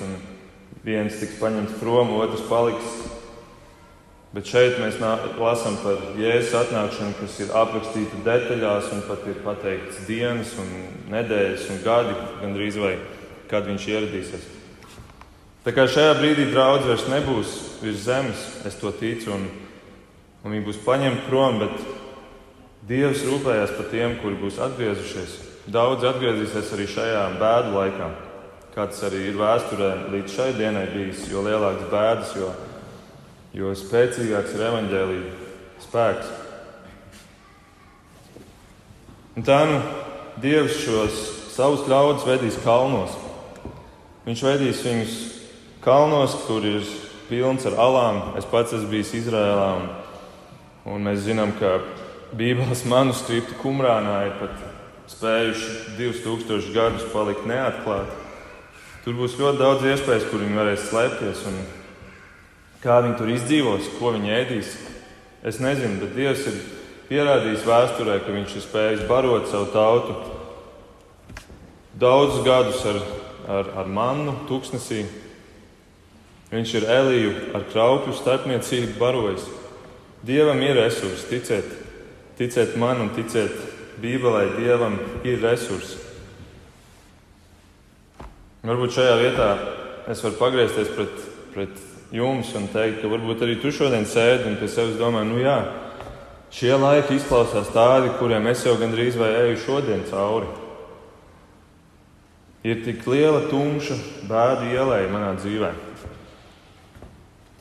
viens 0.86 1.18
tiks 1.18 1.40
paņemts 1.42 1.80
prom, 1.82 2.14
otrs 2.22 2.46
paliks 2.50 2.98
Bet 4.36 4.50
šeit 4.52 4.76
mēs 4.78 5.00
lasām 5.00 5.78
par 5.82 6.02
jēzus 6.20 6.52
atnākšanu, 6.60 7.16
kas 7.18 7.38
ir 7.42 7.54
aprakstīta 7.56 8.20
detaļās, 8.26 8.90
un 8.94 9.00
pat 9.08 9.24
ir 9.26 9.40
pateikts 9.42 10.02
dienas, 10.06 10.52
un 10.60 10.68
nedēļas 11.14 11.64
un 11.72 11.80
gadi, 11.86 12.16
gandrīz 12.42 12.78
vai 12.78 12.92
kad 13.50 13.66
viņš 13.66 13.88
ieradīsies. 13.94 14.44
Tā 15.64 15.74
kā 15.74 15.88
šajā 15.90 16.18
brīdī 16.20 16.50
draudz 16.52 16.86
vairs 16.90 17.08
nebūs 17.10 17.56
virs 17.82 18.04
zemes, 18.04 18.44
es 18.68 18.76
to 18.78 18.92
ticu, 19.00 19.40
un, 20.48 20.56
viņi 20.56 20.66
būs 20.70 20.80
paņemti 20.88 21.28
prom, 21.28 21.60
bet 21.66 21.76
Dievs 22.88 23.26
rūpējās 23.28 23.74
par 23.76 23.90
tiem, 23.92 24.16
kuri 24.22 24.40
būs 24.40 24.62
atgriezušies. 24.64 25.34
Daudz 25.68 26.08
atgriezīsies 26.08 26.72
arī 26.72 26.86
šajā 26.88 27.26
bēdu 27.42 27.74
laikā, 27.76 28.08
kāds 28.72 29.04
arī 29.04 29.26
ir 29.28 29.36
vēsturē 29.42 29.92
līdz 30.14 30.38
šai 30.38 30.54
dienai 30.56 30.86
bijis, 30.94 31.26
jo 31.28 31.44
lielākas 31.44 31.92
bēdas, 31.92 32.32
jo 32.40 32.54
jo 33.58 33.72
spēcīgāks 33.76 34.54
ir 34.56 34.66
evaņģēlīja 34.68 35.32
spēks. 35.82 36.34
Un 39.38 39.46
tā 39.46 39.62
nu 39.70 39.80
Dievs 40.42 40.78
šos 40.84 41.22
savus 41.56 41.88
ļaudis 41.90 42.28
vedīs 42.28 42.58
kalnos. 42.62 43.16
Viņš 44.28 44.44
vedīs 44.46 44.84
viņus 44.86 45.16
kalnos, 45.82 46.36
kur 46.46 46.66
ir 46.68 46.86
pilns 47.30 47.66
ar 47.70 47.78
alām. 47.82 48.20
Es 48.38 48.46
pats 48.50 48.76
esmu 48.78 48.92
bijis 48.92 49.16
Izrēlā, 49.18 49.70
un, 49.80 49.88
un 50.88 51.08
mēs 51.08 51.26
zinām, 51.28 51.52
ka 51.60 51.78
Bībeles 52.38 52.84
manuskripti 52.88 53.56
Kumrānā 53.62 54.18
ir 54.28 54.38
pat 54.40 54.64
spējuši 55.12 55.98
2000 56.00 56.74
gadus 56.76 57.06
palikt 57.14 57.48
neatklāti. 57.48 58.24
Tur 59.06 59.16
būs 59.16 59.38
ļoti 59.40 59.62
daudz 59.62 59.86
iespējas, 59.88 60.28
kur 60.28 60.44
viņi 60.44 60.58
varēs 60.60 60.88
slēpties. 60.90 61.44
Un, 61.52 61.60
Kā 62.78 63.00
viņi 63.02 63.16
tur 63.18 63.30
izdzīvos, 63.34 63.88
ko 63.98 64.12
viņi 64.14 64.34
ēdīs, 64.36 64.74
es 65.50 65.58
nezinu, 65.58 65.98
bet 65.98 66.12
Dievs 66.14 66.44
ir 66.46 66.58
pierādījis 67.08 67.64
vēsturē, 67.66 68.20
ka 68.22 68.36
Viņš 68.36 68.54
ir 68.54 68.64
spējis 68.68 69.08
barot 69.10 69.48
savu 69.50 69.72
tautu 69.74 70.14
daudzus 71.98 72.44
gadus 72.46 72.84
ar, 72.86 73.00
ar, 73.50 73.72
ar 73.82 73.90
mannu, 73.90 74.36
tūkstnesī. 74.50 75.08
Viņš 76.52 76.76
ir 76.78 76.86
Eliju 77.00 77.32
ar 77.58 77.66
kraukļu 77.72 78.14
starpniecību 78.20 78.94
barojis. 79.02 79.48
Dievam 80.26 80.62
ir 80.66 80.76
resursi, 80.80 81.28
ticiet, 81.30 81.68
ticiet 82.38 82.76
man 82.78 83.04
un 83.06 83.14
ticiet 83.14 83.54
Bībelē, 84.02 84.58
Dievam 84.58 84.98
ir 85.26 85.42
resursi. 85.42 86.00
Varbūt 88.68 88.98
šajā 88.98 89.18
vietā 89.22 89.52
es 90.12 90.22
varu 90.26 90.40
pagriezties 90.40 90.90
pret, 90.96 91.22
pret 91.54 91.78
jums 92.12 92.50
un 92.58 92.68
teikt, 92.74 93.02
ka 93.02 93.12
varbūt 93.12 93.46
arī 93.46 93.58
tu 93.62 93.72
šodien 93.72 94.08
sēdi 94.10 94.50
un 94.50 94.58
pie 94.60 94.68
sevis 94.72 94.98
domā, 95.00 95.24
nu 95.28 95.40
jā, 95.40 95.58
šie 96.52 96.74
laiki 96.76 97.16
izklausās 97.16 97.72
tādi, 97.76 98.12
kuriem 98.20 98.50
es 98.52 98.66
jau 98.66 98.76
gandrīz 98.80 99.16
vai 99.20 99.32
eju 99.46 99.60
šodien 99.66 100.06
cauri. 100.10 100.50
Ir 102.68 102.82
tik 102.84 103.06
liela 103.08 103.46
tumša 103.48 103.96
bēdu 104.28 104.72
ielēja 104.74 105.12
manā 105.14 105.34
dzīvē. 105.38 105.74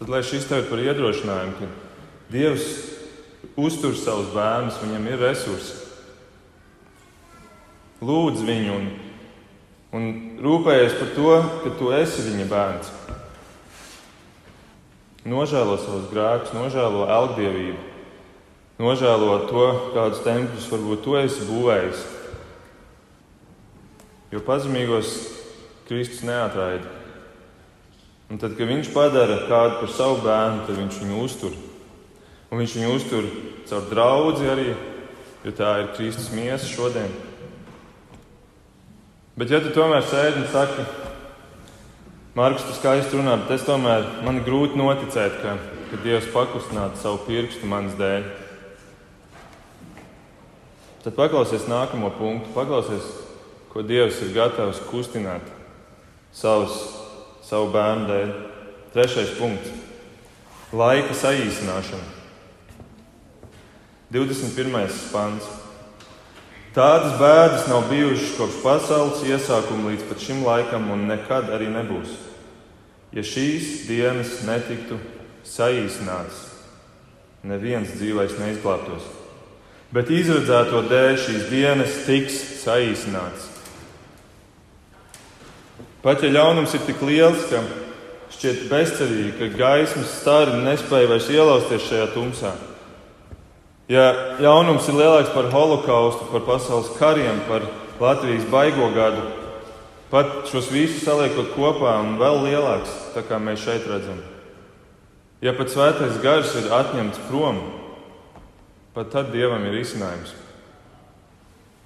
Tad, 0.00 0.08
lai 0.10 0.22
šis 0.26 0.48
tev 0.48 0.64
ir 0.64 0.70
par 0.70 0.82
iedrošinājumu, 0.82 1.58
ka 1.60 1.85
Dievs 2.32 2.64
uztur 3.56 3.94
savus 3.94 4.32
bērnus, 4.34 4.80
viņam 4.82 5.04
ir 5.10 5.20
resursi. 5.22 5.76
Lūdz 8.02 8.42
viņu 8.44 8.72
un, 8.74 8.88
un 9.96 10.08
rūpējies 10.44 10.96
par 10.98 11.12
to, 11.16 11.36
ka 11.62 11.72
tu 11.78 11.92
esi 11.96 12.24
viņa 12.26 12.46
bērns. 12.50 12.90
Nožēlo 15.26 15.78
savus 15.80 16.10
grēkus, 16.10 16.52
nožēlo 16.54 17.06
elgdievību, 17.10 17.78
nožēlo 18.82 19.38
to, 19.48 19.64
kādus 19.94 20.20
tempļus 20.26 20.68
varbūt 20.70 21.02
tu 21.06 21.16
esi 21.18 21.48
būvējis. 21.48 22.04
Jo 24.34 24.42
pazemīgos 24.44 25.14
Kristus 25.86 26.26
neatraida. 26.26 26.90
Un 28.26 28.42
tad, 28.42 28.56
kad 28.58 28.66
viņš 28.66 28.90
padara 28.90 29.38
kādu 29.46 29.80
par 29.80 29.90
savu 29.94 30.20
bērnu, 30.26 30.66
tad 30.66 30.78
viņš 30.82 31.00
viņu 31.02 31.22
uztur. 31.22 31.58
Un 32.50 32.60
viņš 32.62 32.76
viņu 32.78 32.92
uztur 32.94 33.26
caur 33.66 33.88
draugu 33.90 34.46
arī, 34.50 34.68
jo 35.42 35.54
tā 35.56 35.72
ir 35.82 35.92
Kristus 35.96 36.30
miesa 36.34 36.68
šodien. 36.70 37.10
Bet, 39.36 39.50
ja 39.52 39.60
tu 39.60 39.68
tomēr 39.74 40.04
sēdi 40.06 40.40
un 40.40 40.48
saki, 40.48 40.86
Marks, 42.36 42.66
tu 42.68 42.74
skaisti 42.76 43.16
runā, 43.16 43.38
bet 43.40 43.54
es 43.54 43.62
tomēr 43.64 44.02
man 44.24 44.42
grūti 44.44 44.76
noticēt, 44.76 45.38
ka, 45.40 45.54
ka 45.88 45.98
Dievs 46.02 46.26
pakustinātu 46.34 47.00
savu 47.00 47.22
pirkstu 47.24 47.68
manas 47.68 47.94
dēļ. 47.96 48.26
Tad 51.06 51.16
paklausies 51.16 51.64
nākamo 51.70 52.10
punktu, 52.18 52.52
paklausies, 52.52 53.06
ko 53.72 53.80
Dievs 53.80 54.20
ir 54.20 54.34
gatavs 54.36 54.82
kustināt 54.90 55.48
savus, 56.36 56.76
savu 57.48 57.72
bērnu 57.72 58.04
dēļ. 58.10 58.36
Trešais 58.92 59.32
punkts- 59.40 59.72
laika 60.82 61.16
saīsināšana. 61.16 62.15
21. 64.10 64.86
pants. 65.10 65.46
Tādas 66.76 67.16
bēdas 67.18 67.64
nav 67.66 67.88
bijušas 67.90 68.36
kopš 68.36 68.58
pasaules 68.62 69.22
iesākuma 69.26 69.90
līdz 69.90 70.04
pat 70.06 70.20
šim 70.22 70.44
laikam, 70.46 70.90
un 70.94 71.08
nekad 71.08 71.48
arī 71.50 71.66
nebūs. 71.72 72.12
Ja 73.16 73.24
šīs 73.26 73.88
dienas 73.88 74.44
netiktu 74.46 75.00
saīsinātas, 75.46 76.38
neviens 77.48 77.96
dzīvais 77.96 78.36
neizglābtos. 78.38 79.08
Bet 79.90 80.12
izredzēto 80.12 80.84
dēļ 80.86 81.18
šīs 81.24 81.50
dienas 81.50 81.98
tiks 82.06 82.38
saīsinātas. 82.62 83.50
Pat 86.04 86.22
ja 86.22 86.30
ļaunums 86.30 86.78
ir 86.78 86.86
tik 86.86 87.02
liels, 87.02 87.48
ka 87.50 87.64
šķiet 88.36 88.66
bezcerīgi, 88.70 89.34
ka 89.40 89.50
gaismas 89.58 90.14
stari 90.20 90.60
nespēja 90.62 91.10
vairs 91.10 91.30
ielausties 91.32 91.90
šajā 91.90 92.08
tumsā. 92.14 92.54
Ja 93.86 94.06
ļaunums 94.42 94.88
ir 94.90 94.96
lielāks 94.98 95.30
par 95.30 95.46
holokaustu, 95.52 96.26
par 96.32 96.42
pasaules 96.42 96.88
kariem, 96.98 97.38
par 97.46 97.62
Latvijas 98.02 98.46
baigo 98.50 98.88
gadu, 98.96 99.22
pat 100.10 100.48
šos 100.50 100.72
visus 100.74 101.04
saliekot 101.06 101.52
kopā 101.54 101.92
un 102.02 102.16
vēl 102.18 102.40
lielāks, 102.48 102.90
tā 103.14 103.22
kā 103.26 103.38
mēs 103.38 103.62
šeit 103.62 103.86
redzam. 103.86 104.18
Ja 105.44 105.54
pat 105.54 105.70
svētais 105.70 106.18
gars 106.24 106.56
ir 106.58 106.66
atņemts 106.74 107.22
prom, 107.28 107.60
pat 108.96 109.12
tad 109.14 109.30
dievam 109.30 109.62
ir 109.68 109.78
izcinājums. 109.78 110.34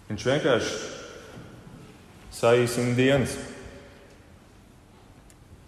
Viņš 0.09 0.25
vienkārši 0.27 0.73
saīsina 2.33 2.97
dienas. 2.97 3.35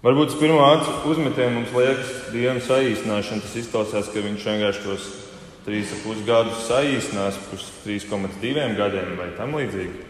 Varbūt 0.03 0.33
uz 0.33 0.39
pirmā 0.41 0.71
uzmetiena 1.07 1.53
mums 1.59 1.75
liekas, 1.77 2.09
dienu 2.33 2.65
saīsināšana. 2.65 3.45
Tas 3.45 3.59
izklausās, 3.61 4.09
ka 4.11 4.25
viņš 4.25 4.49
vienkārši 4.49 4.83
tos 4.87 5.11
3,5 5.67 6.25
gadus 6.27 6.65
saīsinās 6.67 7.39
uz 7.55 7.67
3,2 7.85 8.73
gadiem 8.79 9.15
vai 9.19 9.29
tam 9.37 9.55
līdzīgi. 9.59 10.09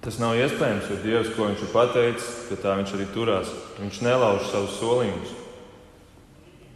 Tas 0.00 0.16
nav 0.20 0.38
iespējams, 0.40 0.88
jo 0.88 0.96
Dievs, 1.02 1.30
ko 1.36 1.50
viņš 1.50 1.62
ir 1.66 1.72
pateicis, 1.74 2.28
ka 2.48 2.56
tā 2.62 2.74
viņš 2.78 2.94
arī 2.96 3.06
turās. 3.14 3.52
Viņš 3.78 4.00
nelauž 4.06 4.48
savus 4.48 4.78
solījumus. 4.80 5.36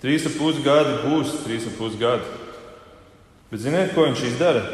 3,5 0.05 0.61
gadi 0.65 0.95
būs 1.07 1.35
3,5 1.47 1.99
gadi. 2.03 2.41
Bet 3.51 3.65
ziniet, 3.65 3.95
ko 3.97 4.05
viņš 4.11 4.25
izdara? 4.29 4.65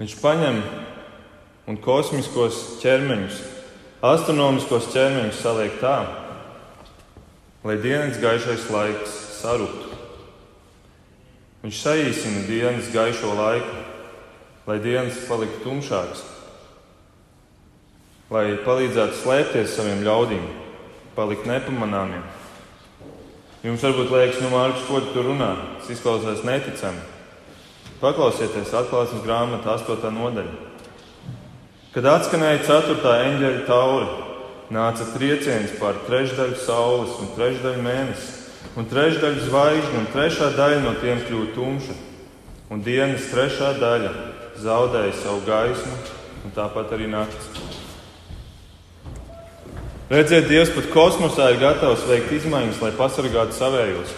Viņš 0.00 0.18
paņem 0.20 0.62
un 1.70 1.78
kosmiskos 1.80 2.80
ķermeņus 2.82 3.42
astronomiskos 4.04 4.90
ķermeņus 4.92 5.40
saliek 5.40 5.78
tā, 5.80 5.96
lai 7.64 7.78
dienas 7.80 8.18
gaišais 8.20 8.68
laiks 8.68 9.12
sarūktu. 9.40 9.96
Viņš 11.64 11.78
saīsina 11.80 12.42
dienas 12.44 12.90
gaišo 12.92 13.32
laiku, 13.38 13.78
lai 14.68 14.76
dienas 14.84 15.22
paliktu 15.24 15.62
tumšākas, 15.64 16.20
lai 18.28 18.50
palīdzētu 18.66 19.16
slēpties 19.22 19.78
saviem 19.78 20.04
ļaudīm, 20.04 20.44
palikt 21.16 21.48
nepamanāmiem. 21.48 22.26
Jums 23.64 23.80
varbūt 23.80 24.12
liekas, 24.12 24.42
nu, 24.44 24.50
Mārcis, 24.52 24.84
ko 24.84 25.00
tu 25.14 25.24
runā? 25.24 25.54
Tas 25.78 25.88
izklausās 25.94 26.44
neticami. 26.44 27.00
Paklausieties, 28.02 28.74
atklāsmes 28.76 29.24
grāmata, 29.24 29.78
8. 29.78 30.12
nodaļa. 30.12 30.52
Kad 31.94 32.10
atskanēja 32.10 32.60
ceturtā 32.66 33.14
eņģeļa 33.24 33.64
taura, 33.64 34.23
nāca 34.74 35.06
trieciens 35.14 35.74
pār 35.78 36.00
trešdaļu 36.08 36.58
saules 36.64 37.14
un 37.22 37.30
trešdaļu 37.36 37.84
mēnesi, 37.84 38.32
un 38.78 38.88
trešdaļu 38.90 39.46
zvaigžņu, 39.46 40.00
un 40.00 40.10
trešā 40.14 40.50
daļa 40.58 40.82
no 40.82 40.96
tiem 40.98 41.22
kļuva 41.28 41.52
tumša, 41.54 41.96
un 42.74 42.82
dienas 42.82 43.30
trešā 43.30 43.74
daļa 43.78 44.12
zaudēja 44.64 45.14
savu 45.20 45.44
gaismu, 45.46 45.96
un 46.44 46.54
tāpat 46.54 46.92
arī 46.96 47.08
naktis. 47.10 47.80
Redziet, 50.10 50.50
Dievs 50.50 50.74
pat 50.74 50.90
kosmosā 50.92 51.48
ir 51.54 51.62
gatavs 51.62 52.04
veikt 52.04 52.34
izmaiņas, 52.36 52.82
lai 52.84 52.92
pasargātu 52.98 53.56
savējos. 53.56 54.12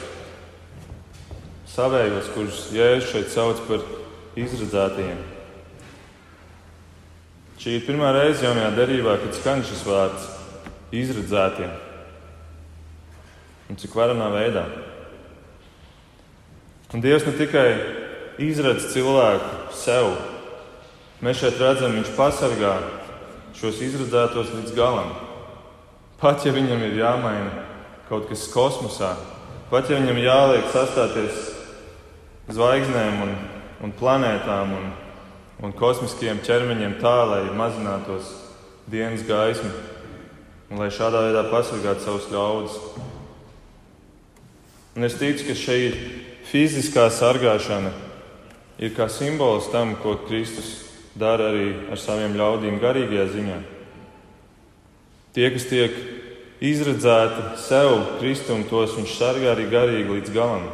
Savējos, 1.71 2.33
kurus 2.35 2.65
Jēzus 2.75 3.13
šeit 3.13 3.31
sauc 3.31 3.61
par 3.69 3.85
izredzētajiem. 4.37 5.21
Šī 7.61 7.79
ir 7.79 7.87
pirmā 7.87 8.11
reize 8.17 8.45
jaunajā 8.45 8.73
derībā, 8.77 9.15
kad 9.23 9.39
skan 9.39 9.63
šis 9.65 9.85
vārds- 9.87 10.27
izredzētie. 11.03 11.69
Un 13.71 13.79
cik 13.81 13.95
varenā 13.99 14.29
veidā. 14.33 14.65
Un 16.95 17.03
Dievs 17.03 17.27
ne 17.27 17.35
tikai 17.37 17.67
izredz 18.43 18.91
cilvēku 18.93 19.75
sev, 19.75 20.13
mēs 21.25 21.41
šeit 21.41 21.59
redzam, 21.61 21.97
viņš 21.97 22.13
pasargā 22.17 22.77
šos 23.59 23.81
izredzētos 23.83 24.53
līdz 24.55 24.77
galam. 24.77 25.11
Pat 26.21 26.47
ja 26.47 26.53
viņam 26.55 26.85
ir 26.87 27.01
jāmaina 27.01 27.65
kaut 28.09 28.29
kas 28.31 28.47
kosmosā, 28.53 29.17
pat 29.73 29.91
ja 29.91 29.99
viņam 29.99 30.23
jāliek 30.23 30.71
sastāties 30.73 31.51
zvaigznēm 32.55 33.25
un, 33.27 33.35
un 33.83 33.99
planētām 33.99 34.73
un 34.79 34.87
un 35.65 35.73
kosmiskiem 35.73 36.43
ķermeņiem 36.45 36.99
tā, 37.01 37.17
lai 37.31 37.45
mazinātos 37.57 38.29
dienas 38.91 39.25
gaisma 39.27 39.71
un 40.71 40.81
lai 40.83 40.89
šādā 40.91 41.23
veidā 41.29 41.45
pasargātu 41.51 42.03
savus 42.03 42.27
ļaudis. 42.33 42.79
Un 44.97 45.07
es 45.07 45.15
ticu, 45.21 45.47
ka 45.47 45.55
šī 45.55 45.79
fiziskā 46.49 47.07
sargāšana 47.13 47.93
ir 48.83 48.95
kā 48.97 49.09
simbols 49.13 49.71
tam, 49.73 49.95
ko 50.03 50.17
Kristus 50.27 50.87
dara 51.17 51.51
arī 51.53 51.69
ar 51.93 52.01
saviem 52.01 52.37
ļaudīm 52.37 52.81
garīgajā 52.83 53.27
ziņā. 53.35 53.59
Tie, 55.37 55.47
kas 55.53 55.69
tiek 55.69 55.97
izredzēti 56.65 57.61
sev, 57.61 57.93
Kristum, 58.21 58.65
tos 58.69 58.97
viņš 58.97 59.17
sargā 59.19 59.53
arī 59.53 59.69
garīgi 59.71 60.17
līdz 60.17 60.33
galam. 60.35 60.67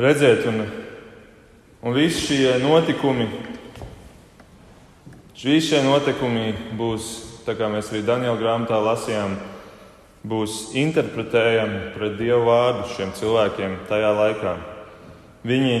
Redziet, 0.00 0.46
un, 0.48 0.62
un 1.84 1.96
visi 1.96 2.22
šie 2.30 2.54
notikumi, 2.62 3.26
visi 5.46 5.70
šie 5.70 5.78
notikumi 5.86 6.50
būs, 6.76 7.04
tā 7.46 7.54
kā 7.56 7.70
mēs 7.72 7.88
arī 7.92 8.02
Daniela 8.04 8.36
grāmatā 8.36 8.76
lasījām, 8.84 9.38
būs 10.28 10.74
interpretējami 10.76 11.94
pret 11.94 12.18
Dievu 12.18 12.44
vārdu 12.44 12.84
šiem 12.92 13.14
cilvēkiem 13.16 13.78
tajā 13.88 14.10
laikā. 14.18 14.52
Viņi, 15.48 15.78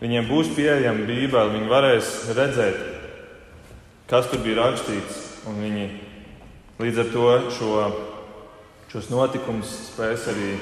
viņiem 0.00 0.26
būs 0.26 0.50
pieejama 0.56 1.06
Bībele, 1.06 1.54
viņi 1.54 1.70
varēs 1.70 2.10
redzēt, 2.34 2.82
kas 4.10 4.26
tur 4.32 4.42
bija 4.42 4.64
rakstīts, 4.64 5.22
un 5.46 5.62
viņi 5.62 5.88
līdz 6.82 7.02
ar 7.04 7.12
to 7.14 7.32
šo, 7.54 7.72
šos 8.90 9.10
notikumus 9.14 9.78
spēs 9.92 10.26
arī 10.34 10.56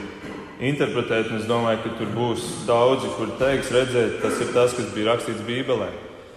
interpretēt. 0.61 1.33
Es 1.41 1.49
domāju, 1.49 1.87
ka 1.87 1.99
tur 2.03 2.13
būs 2.13 2.67
daudzi, 2.69 3.17
kuri 3.17 3.39
teiks, 3.41 3.73
redzēt, 3.73 4.21
tas 4.21 4.45
ir 4.45 4.53
tas, 4.53 4.77
kas 4.77 4.93
bija 4.93 5.15
rakstīts 5.15 5.47
Bībelē. 5.49 5.89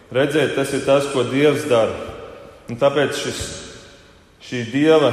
Redzēt, 0.08 0.54
tas 0.56 0.72
ir 0.72 0.86
tas, 0.88 1.10
ko 1.12 1.26
Dievs 1.28 1.66
dara. 1.68 1.92
Un 2.72 2.78
tāpēc 2.80 3.18
šis, 3.20 3.42
šī 4.48 4.62
Dieva, 4.72 5.10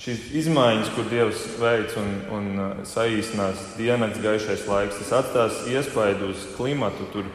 šīs 0.00 0.30
izmaiņas, 0.40 0.92
ko 0.96 1.04
Dievs 1.10 1.42
veids 1.60 1.98
un, 2.00 2.08
un 2.32 2.46
uh, 2.56 2.70
saīsinās 2.88 3.74
dienas 3.76 4.16
gaišais 4.24 4.64
laiks, 4.70 5.02
tas 5.02 5.12
atstās 5.20 5.60
iespaidu 5.68 6.30
uz 6.32 6.46
klimatu. 6.56 7.10
Tur, 7.12 7.28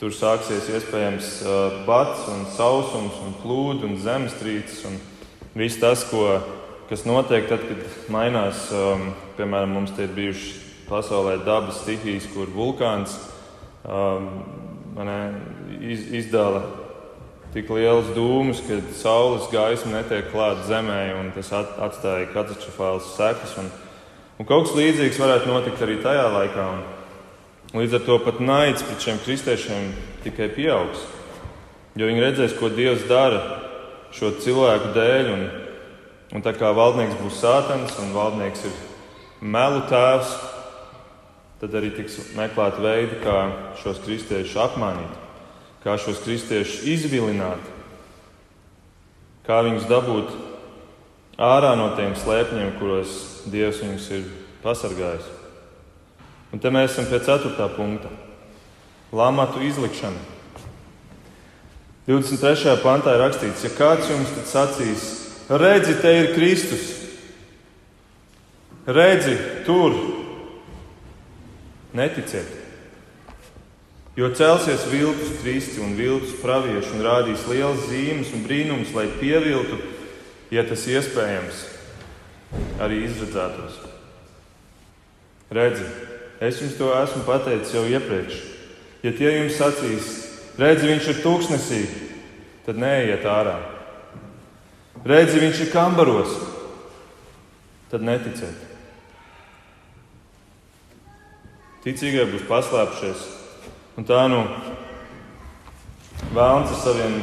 tur 0.00 0.14
sāksies 0.14 0.66
iespējams 0.74 1.30
uh, 1.46 1.78
bats 1.86 2.26
un 2.34 2.42
sausums 2.56 3.22
un 3.22 3.38
plūdi 3.44 3.86
un 3.86 3.94
zemestrīces 4.02 4.82
un 4.90 4.98
viss 5.54 5.78
tas, 5.78 6.02
ko 6.10 6.26
kas 6.90 7.06
notiek 7.06 7.46
tad, 7.46 7.62
kad 7.62 8.10
mainās, 8.10 8.66
um, 8.74 9.12
piemēram, 9.38 9.78
mums 9.78 9.94
te 9.94 10.06
ir 10.06 10.14
bijušas 10.18 10.62
pasaulē 10.90 11.38
dabas 11.46 11.80
stihijas, 11.82 12.26
kur 12.34 12.50
vulkāns 12.54 13.14
um, 13.86 14.28
iz, 15.80 16.04
izdala 16.22 16.62
tik 17.54 17.70
liels 17.72 18.10
dūmus, 18.16 18.60
ka 18.66 18.78
saules 18.98 19.48
gaisma 19.52 19.98
netiek 19.98 20.30
klāta 20.32 20.66
zemē, 20.68 21.00
un 21.20 21.30
tas 21.32 21.52
at, 21.56 21.76
atstāja 21.88 22.28
katastrofālas 22.34 23.12
sekas. 23.16 23.56
Un, 23.62 23.70
un 24.36 24.48
kaut 24.48 24.68
kas 24.68 24.76
līdzīgs 24.76 25.20
varētu 25.22 25.50
notikt 25.50 25.84
arī 25.84 25.98
tajā 26.04 26.26
laikā. 26.34 26.66
Un 27.72 27.82
līdz 27.82 28.00
ar 28.00 28.06
to 28.08 28.18
pat 28.24 28.40
naids 28.44 28.84
pret 28.86 29.04
šiem 29.04 29.22
kristiešiem 29.24 29.92
tikai 30.24 30.50
pieaugs. 30.52 31.06
Jo 31.96 32.10
viņi 32.10 32.26
redzēs, 32.26 32.58
ko 32.58 32.68
Dievs 32.68 33.06
dara 33.08 33.40
šo 34.12 34.34
cilvēku 34.42 34.92
dēļ. 34.96 35.32
Un, 35.32 35.46
Un 36.34 36.42
tā 36.42 36.50
kā 36.56 36.72
valdnieks 36.74 37.20
būs 37.20 37.38
sātans 37.38 37.94
un 38.02 38.10
valdnieks 38.12 38.64
ir 38.66 38.74
melu 39.46 39.84
tēvs, 39.86 40.32
tad 41.60 41.76
arī 41.78 41.92
tiks 41.94 42.18
meklēt 42.36 42.80
veidi, 42.82 43.20
kā 43.22 43.36
šos 43.80 44.00
kristiešus 44.02 44.58
apmānīt, 44.64 45.14
kā 45.86 45.94
šos 46.02 46.18
kristiešus 46.24 46.82
izvilināt, 46.90 47.62
kā 49.46 49.60
viņus 49.62 49.86
dabūt 49.86 50.32
ārā 51.38 51.76
no 51.78 51.92
tiem 51.94 52.16
slēpņiem, 52.18 52.72
kuros 52.80 53.12
Dievs 53.46 53.78
viņus 53.84 54.08
ir 54.16 54.24
pasargājis. 54.64 55.28
Un 56.50 56.58
te 56.58 56.72
mēs 56.74 56.96
esam 56.96 57.06
pie 57.06 57.20
4. 57.22 57.68
punkta- 57.76 58.10
lamatu 59.20 59.62
izlikšana. 59.62 60.18
23. 62.08 62.82
pantā 62.82 63.14
ir 63.14 63.22
rakstīts, 63.22 63.62
ja 63.62 63.70
kāds 63.70 64.10
jums 64.10 64.34
sacīs, 64.50 65.06
redzi, 65.48 65.94
te 66.02 66.10
ir 66.18 66.34
Kristus, 66.34 66.90
redzi, 68.86 69.38
tur, 69.64 69.94
neticiet. 71.94 72.65
Jo 74.16 74.30
celsies 74.32 74.86
viltus 74.88 75.34
kristi 75.42 75.80
un 75.84 75.92
viltus 75.92 76.38
pravieši 76.40 76.94
un 76.96 77.02
rādīs 77.04 77.42
lielas 77.50 77.82
zīmes 77.90 78.30
un 78.32 78.46
brīnumus, 78.46 78.94
lai 78.96 79.10
pieviltu, 79.20 79.76
ja 80.48 80.64
tas 80.64 80.86
iespējams, 80.88 81.58
arī 82.80 83.02
izredzētos. 83.04 83.76
Redzi, 85.52 85.84
es 86.40 86.62
jums 86.64 86.80
to 86.80 86.88
esmu 86.96 87.26
pateicis 87.28 87.76
jau 87.76 87.84
iepriekš. 87.84 88.40
Ja 89.04 89.12
tie 89.12 89.34
jums 89.34 89.60
sacīs, 89.60 90.10
redzi, 90.56 90.88
viņš 90.88 91.12
ir 91.12 91.20
tūkstnesī, 91.20 91.84
tad 92.64 92.80
neiet 92.80 93.28
ārā. 93.28 93.60
Redzi, 95.04 95.44
viņš 95.44 95.64
ir 95.66 95.72
kambaros, 95.76 96.40
tad 97.92 98.00
neticiet. 98.00 98.64
Ticīgie 101.84 102.24
būs 102.32 102.48
paslēpušies 102.48 103.35
Un 103.96 104.04
tā 104.04 104.26
nu 104.28 104.42
vēlams 106.36 106.72
ar 106.74 106.80
saviem, 106.82 107.14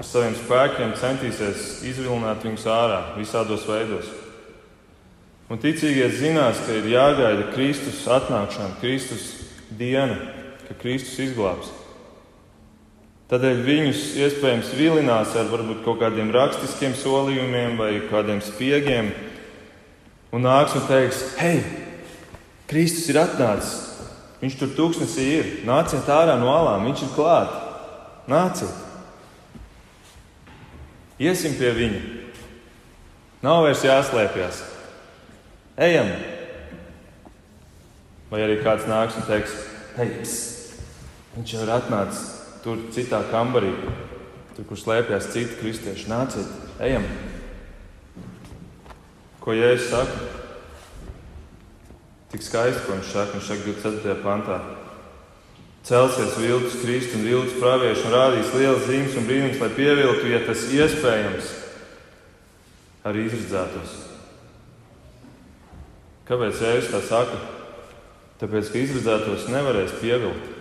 ar 0.00 0.06
saviem 0.08 0.36
spēkiem 0.38 0.94
centīsies 0.96 1.82
izvilināt 1.90 2.46
viņus 2.46 2.64
ārā 2.72 3.00
visādos 3.18 3.66
veidos. 3.68 4.08
Un 5.50 5.60
ticīgie 5.60 6.06
zinās, 6.14 6.62
ka 6.64 6.78
ir 6.78 6.88
jāgaida 6.88 7.50
Kristus 7.52 8.00
atnākšana, 8.08 8.78
Kristus 8.80 9.26
diena, 9.76 10.16
ka 10.68 10.78
Kristus 10.80 11.18
izglābs. 11.26 11.68
Tādēļ 13.30 13.60
viņus 13.66 14.06
iespējams 14.24 14.72
vilinās 14.78 15.36
ar 15.38 15.52
varbūt 15.52 15.84
kaut 15.84 16.00
kādiem 16.00 16.32
rakstiskiem 16.34 16.96
solījumiem 16.98 17.76
vai 17.78 17.92
kādiem 18.08 18.40
spiegiem, 18.42 19.12
un 20.32 20.48
nāks 20.48 20.78
un 20.80 20.88
teiks, 20.88 21.20
hei, 21.42 21.60
Kristus 22.70 23.10
ir 23.12 23.20
atnācis, 23.20 23.89
Viņš 24.40 24.56
tur 24.56 24.72
tūkstnesī 24.76 25.26
ir. 25.36 25.50
Nāciet 25.68 26.08
ārā 26.08 26.38
no 26.40 26.48
alām, 26.52 26.86
viņš 26.88 27.04
ir 27.04 27.12
klāt. 27.16 27.52
Nāciet! 28.30 28.86
Iesim 31.20 31.58
pie 31.58 31.74
viņa. 31.76 32.00
Nav 33.44 33.66
vairs 33.66 33.84
jāslēpjas. 33.84 34.62
Ejam! 35.80 36.08
Vai 38.30 38.44
arī 38.46 38.60
kāds 38.64 38.86
nāks 38.88 39.16
un 39.18 39.26
teiks, 39.26 39.56
hei, 39.96 40.08
viņš 41.34 41.54
jau 41.56 41.64
ir 41.64 41.72
atnācis 41.74 42.28
tur 42.64 42.78
citā 42.94 43.22
kambarī, 43.30 43.72
tur, 44.54 44.66
kur 44.68 44.78
slēpjas 44.78 45.30
citi 45.34 45.56
kristieši. 45.60 46.08
Nāciet, 46.12 46.52
ejam! 46.84 47.06
Ko 49.40 49.56
Jēzus 49.56 49.88
saka? 49.90 50.39
Tik 52.30 52.44
skaisti, 52.46 52.84
ko 52.86 52.94
viņš 52.94 53.08
saka, 53.10 53.34
viņš 53.34 53.48
saka 53.50 53.66
24. 53.66 54.18
pantā. 54.22 54.60
Celsies 55.86 56.36
viltus 56.38 56.76
Kristus 56.82 57.16
un 57.18 57.24
viltus 57.26 57.56
pravieši 57.58 58.04
un 58.06 58.14
rādīs 58.14 58.52
lielas 58.54 58.84
zīmes 58.86 59.16
un 59.16 59.26
brīnums, 59.26 59.58
lai 59.62 59.70
pieviltu, 59.74 60.28
ja 60.28 60.42
tas 60.44 60.66
iespējams, 60.76 61.48
arī 63.08 63.24
izredzētos. 63.26 63.96
Kāpēc 66.28 66.60
Jēzus 66.62 66.92
tā 66.92 67.00
saka? 67.08 67.40
Tāpēc, 68.40 68.70
ka 68.70 68.78
izredzētos 68.78 69.48
nevarēs 69.50 69.96
pievilkt. 69.98 70.52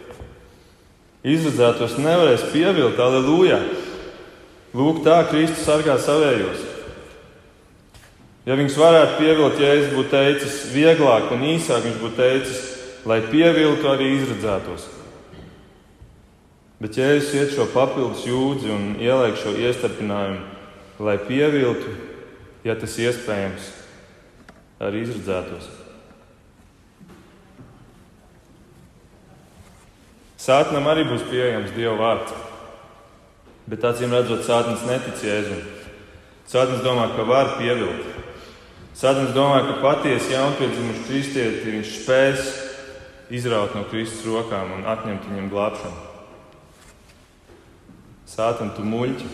Izredzētos 1.30 2.00
nevarēs 2.00 2.48
pievilkt, 2.54 2.98
aleluja! 3.04 3.60
Lūk, 4.74 5.04
tā 5.06 5.20
Kristus 5.30 5.66
sargā 5.68 6.00
savējos. 6.02 6.69
Ja 8.50 8.56
viņš 8.58 8.76
varētu 8.82 9.20
pievilkt, 9.20 9.60
ja 9.62 9.74
es 9.78 9.92
būtu 9.94 10.10
teicis 10.10 10.54
vieglāk 10.74 11.28
un 11.36 11.44
īsāk, 11.52 11.84
viņš 11.86 11.98
būtu 12.02 12.16
teicis, 12.18 12.62
lai 13.06 13.20
pievilktu 13.30 13.86
arī 13.92 14.08
izredzētos. 14.16 14.88
Bet 16.82 16.98
es 16.98 17.28
iet 17.38 17.52
šo 17.54 17.68
papildus 17.70 18.24
jūdzi 18.26 18.72
un 18.74 18.88
ieliek 18.98 19.38
šo 19.38 19.54
iestarpinājumu, 19.54 20.40
lai 21.06 21.20
pievilktu, 21.28 21.94
ja 22.66 22.74
tas 22.80 22.96
iespējams, 22.98 23.68
arī 24.82 25.04
izredzētos. 25.06 25.68
Sātnam 30.42 30.90
arī 30.90 31.04
būs 31.06 31.28
pieejams 31.30 31.76
Dieva 31.76 31.94
vārds, 32.00 32.34
bet 33.70 33.86
acīm 33.86 34.18
redzot, 34.18 34.42
Sātnis 34.48 34.88
netic 34.90 35.22
Jēzum. 35.22 35.62
Sātnis 36.50 36.82
domā, 36.82 37.12
ka 37.14 37.28
var 37.30 37.60
pievilkt. 37.60 38.19
Sādams 39.00 39.32
domā, 39.32 39.62
ka 39.64 39.78
patiesi 39.80 40.34
jaunpiedzimuši 40.34 41.04
kristieti 41.08 41.72
viņš 41.72 41.92
spēs 42.02 42.48
izraut 43.32 43.72
no 43.72 43.86
Kristus 43.88 44.26
rokām 44.28 44.74
un 44.76 44.82
atņemt 44.92 45.30
viņam 45.30 45.46
glābšanu. 45.54 46.02
Sātam, 48.28 48.74
tu 48.76 48.84
muļķi! 48.84 49.30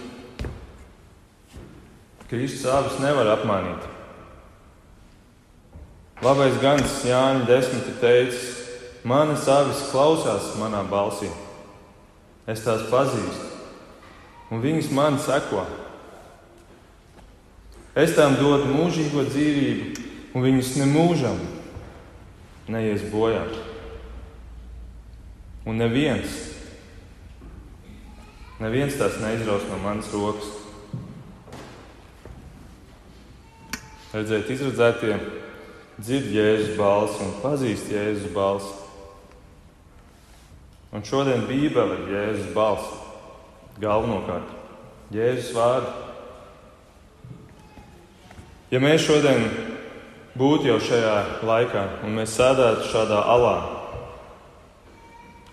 Kristus 2.29 2.67
abus 2.69 2.99
nevar 3.01 3.31
apmānīt. 3.33 3.87
Labais 6.21 6.59
gans 6.61 6.99
Jānis 7.05 7.49
desmit 7.49 7.89
ir 7.89 7.97
teicis, 8.03 8.45
manas 9.01 9.47
avis 9.49 9.81
klausās 9.89 10.51
manā 10.61 10.83
balsī. 10.93 11.31
Es 12.45 12.61
tās 12.61 12.85
pazīstu, 12.93 13.49
un 14.53 14.61
viņas 14.61 14.93
man 14.93 15.17
seko. 15.25 15.65
Es 17.95 18.11
tām 18.11 18.33
dodu 18.35 18.67
mūžīgo 18.73 19.23
dzīvību, 19.29 20.01
un 20.35 20.43
viņas 20.43 20.73
nemūžam 20.81 21.37
neies 22.67 23.05
bojā. 23.07 23.45
Un 25.63 25.79
neviens, 25.79 26.35
neviens 28.59 28.99
tās 28.99 29.15
neizraus 29.23 29.63
no 29.71 29.79
manas 29.79 30.11
rokas. 30.11 30.51
Redzēt, 34.11 34.51
izredzētie 34.51 35.15
dzird 35.95 36.31
Jēzus 36.35 36.75
balsi 36.75 37.23
un 37.23 37.35
pazīst 37.39 37.95
Jēzus 37.95 38.31
balsi. 38.35 38.73
Un 40.91 41.03
šodien 41.03 41.47
Bībele 41.47 42.03
ir 42.03 42.17
Jēzus 42.19 42.51
balss. 42.55 42.91
Galvenokārt 43.79 44.51
Jēzus 45.15 45.55
vārds. 45.55 46.04
Ja 48.75 48.81
mēs 48.83 49.05
šodien 49.05 49.45
būtu 50.35 50.67
jau 50.67 50.81
šajā 50.83 51.11
laikā 51.47 51.81
un 52.03 52.17
mēs 52.17 52.33
sēdētu 52.35 52.89
šādā 52.89 53.21
alā, 53.31 53.53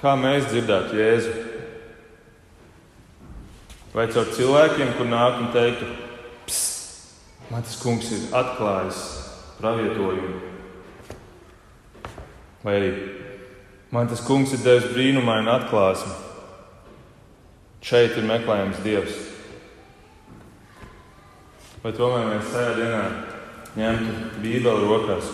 kā 0.00 0.16
mēs 0.18 0.48
dzirdētu 0.50 0.98
Jēzu? 0.98 1.34
Vai 3.94 4.08
caur 4.10 4.26
cilvēkiem, 4.34 4.90
kur 4.98 5.06
nāk 5.06 5.38
un 5.38 5.52
teiktu, 5.54 5.86
man 7.52 7.62
tas 7.62 7.78
kungs 7.78 8.10
ir 8.10 8.26
atklājis 8.34 9.02
pravietojumu? 9.60 10.42
Vai 12.66 12.78
arī 12.80 12.92
man 13.94 14.10
tas 14.10 14.24
kungs 14.26 14.56
ir 14.56 14.66
devis 14.66 14.90
brīnumainu 14.96 15.60
atklāsmi? 15.60 16.16
Šeit 17.86 18.18
ir 18.18 18.26
meklējams 18.26 18.82
Dievs. 18.82 19.28
Vai 21.82 21.90
tomēr 21.96 22.28
mēs 22.30 22.50
tajā 22.52 22.74
dienā 22.76 22.98
ņemtu 23.74 24.12
Bībeli 24.38 24.86
rokās, 24.86 25.32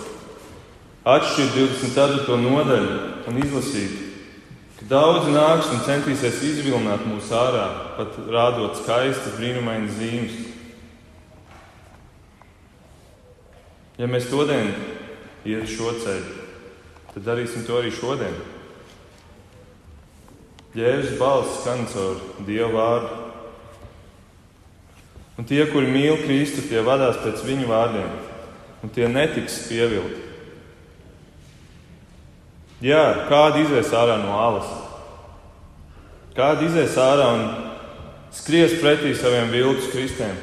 atšķirtu 1.04 1.66
24. 1.74 2.38
nodaļu 2.40 2.94
un 3.28 3.40
izlasītu, 3.42 4.06
ka 4.78 4.88
daudzi 4.94 5.34
nāks 5.34 5.68
un 5.74 5.84
centīsies 5.84 6.40
izvilināt 6.48 7.04
mūs 7.04 7.28
ārā, 7.36 7.66
pat 7.98 8.16
rādot 8.32 8.80
skaistas, 8.80 9.36
brīnumainas 9.36 10.00
zīmes. 10.00 10.40
Ja 14.00 14.08
mēs 14.08 14.32
šodien 14.32 14.72
ietu 15.44 15.68
šo 15.74 15.92
ceļu, 16.00 16.42
tad 17.12 17.28
darīsim 17.28 17.68
to 17.68 17.76
arī 17.82 17.92
šodien. 17.92 18.40
Jēzus 20.78 21.20
balss 21.20 21.60
skan 21.60 21.84
caur 21.92 22.22
Dieva 22.48 22.72
vārdu. 22.72 23.27
Un 25.38 25.46
tie, 25.46 25.60
kuri 25.70 25.86
mīl 25.86 26.16
Kristu, 26.24 26.64
tie 26.66 26.82
vadās 26.82 27.20
pēc 27.22 27.44
viņu 27.46 27.68
vārdiem, 27.70 28.08
un 28.82 28.90
tie 28.90 29.06
netiks 29.06 29.60
pievilti. 29.68 30.24
Jā, 32.82 33.26
kādi 33.30 33.62
izies 33.62 33.92
ārā 33.94 34.18
no 34.22 34.34
alas? 34.38 34.68
Kādi 36.34 36.66
izies 36.66 36.94
ārā 36.98 37.30
un 37.34 37.44
skries 38.34 38.76
pretī 38.82 39.14
saviem 39.18 39.50
viltus 39.54 39.90
kristiem? 39.94 40.34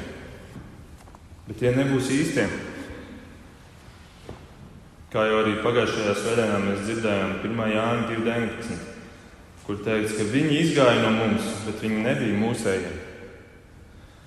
Bet 1.46 1.60
tie 1.60 1.72
nebūs 1.76 2.10
īstiem. 2.12 2.52
Kā 5.12 5.24
jau 5.28 5.40
arī 5.44 5.58
pagājušajā 5.64 6.14
svētdienā 6.18 6.60
mēs 6.64 6.84
dzirdējām, 6.88 7.36
1. 7.44 7.60
Jāņa 7.72 8.08
2.19, 8.10 8.80
kur 9.68 9.80
teikts, 9.84 10.16
ka 10.18 10.26
viņi 10.32 10.62
izgāja 10.64 11.04
no 11.04 11.12
mums, 11.14 11.52
bet 11.68 11.84
viņi 11.84 12.04
nebija 12.04 12.40
mūsējie. 12.40 13.05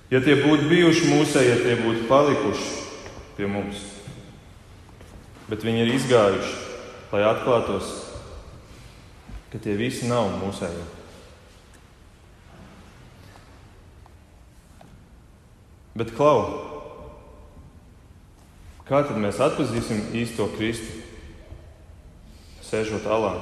Ja 0.10 0.18
tie 0.26 0.39
būtu 0.41 0.66
bijuši 0.72 1.10
mūsējie, 1.12 1.57
tie 1.62 1.76
būtu 1.84 2.07
palikuši 2.10 2.70
pie 3.38 3.49
mums. 3.49 3.84
Bet 5.49 5.62
viņi 5.66 5.84
ir 5.84 5.91
izgājuši, 5.93 6.55
lai 7.12 7.22
atklātos, 7.30 7.91
ka 9.53 9.62
tie 9.62 9.76
visi 9.78 10.10
nav 10.10 10.32
mūsējie. 10.41 10.88
Bet 15.99 16.16
klau, 16.18 16.41
kā 18.89 19.03
tad 19.05 19.18
mēs 19.22 19.41
atpazīsim 19.45 20.10
īsto 20.18 20.49
Kristu, 20.55 21.03
sēžot 22.66 23.05
alā? 23.05 23.36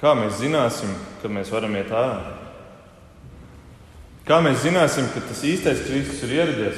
Kā 0.00 0.16
mēs 0.18 0.38
zināsim, 0.42 0.90
kad 1.22 1.34
mēs 1.34 1.54
varam 1.54 1.78
iet 1.78 1.94
ārā? 1.94 2.39
Kā 4.30 4.36
mēs 4.38 4.60
zināsim, 4.62 5.08
ka 5.10 5.18
tas 5.26 5.40
īstais 5.42 5.80
Kristus 5.82 6.20
ir 6.22 6.36
ieradies? 6.36 6.76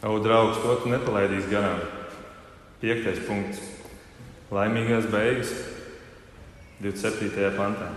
Au, 0.00 0.14
draugs, 0.24 0.56
to 0.62 0.76
tu 0.80 0.88
nepalaidīsi 0.88 1.50
garām. 1.50 1.82
Piektais 2.80 3.18
punkts. 3.26 3.60
Laimīgās 4.56 5.04
beigas 5.12 5.50
27. 6.80 7.50
pantā. 7.58 7.90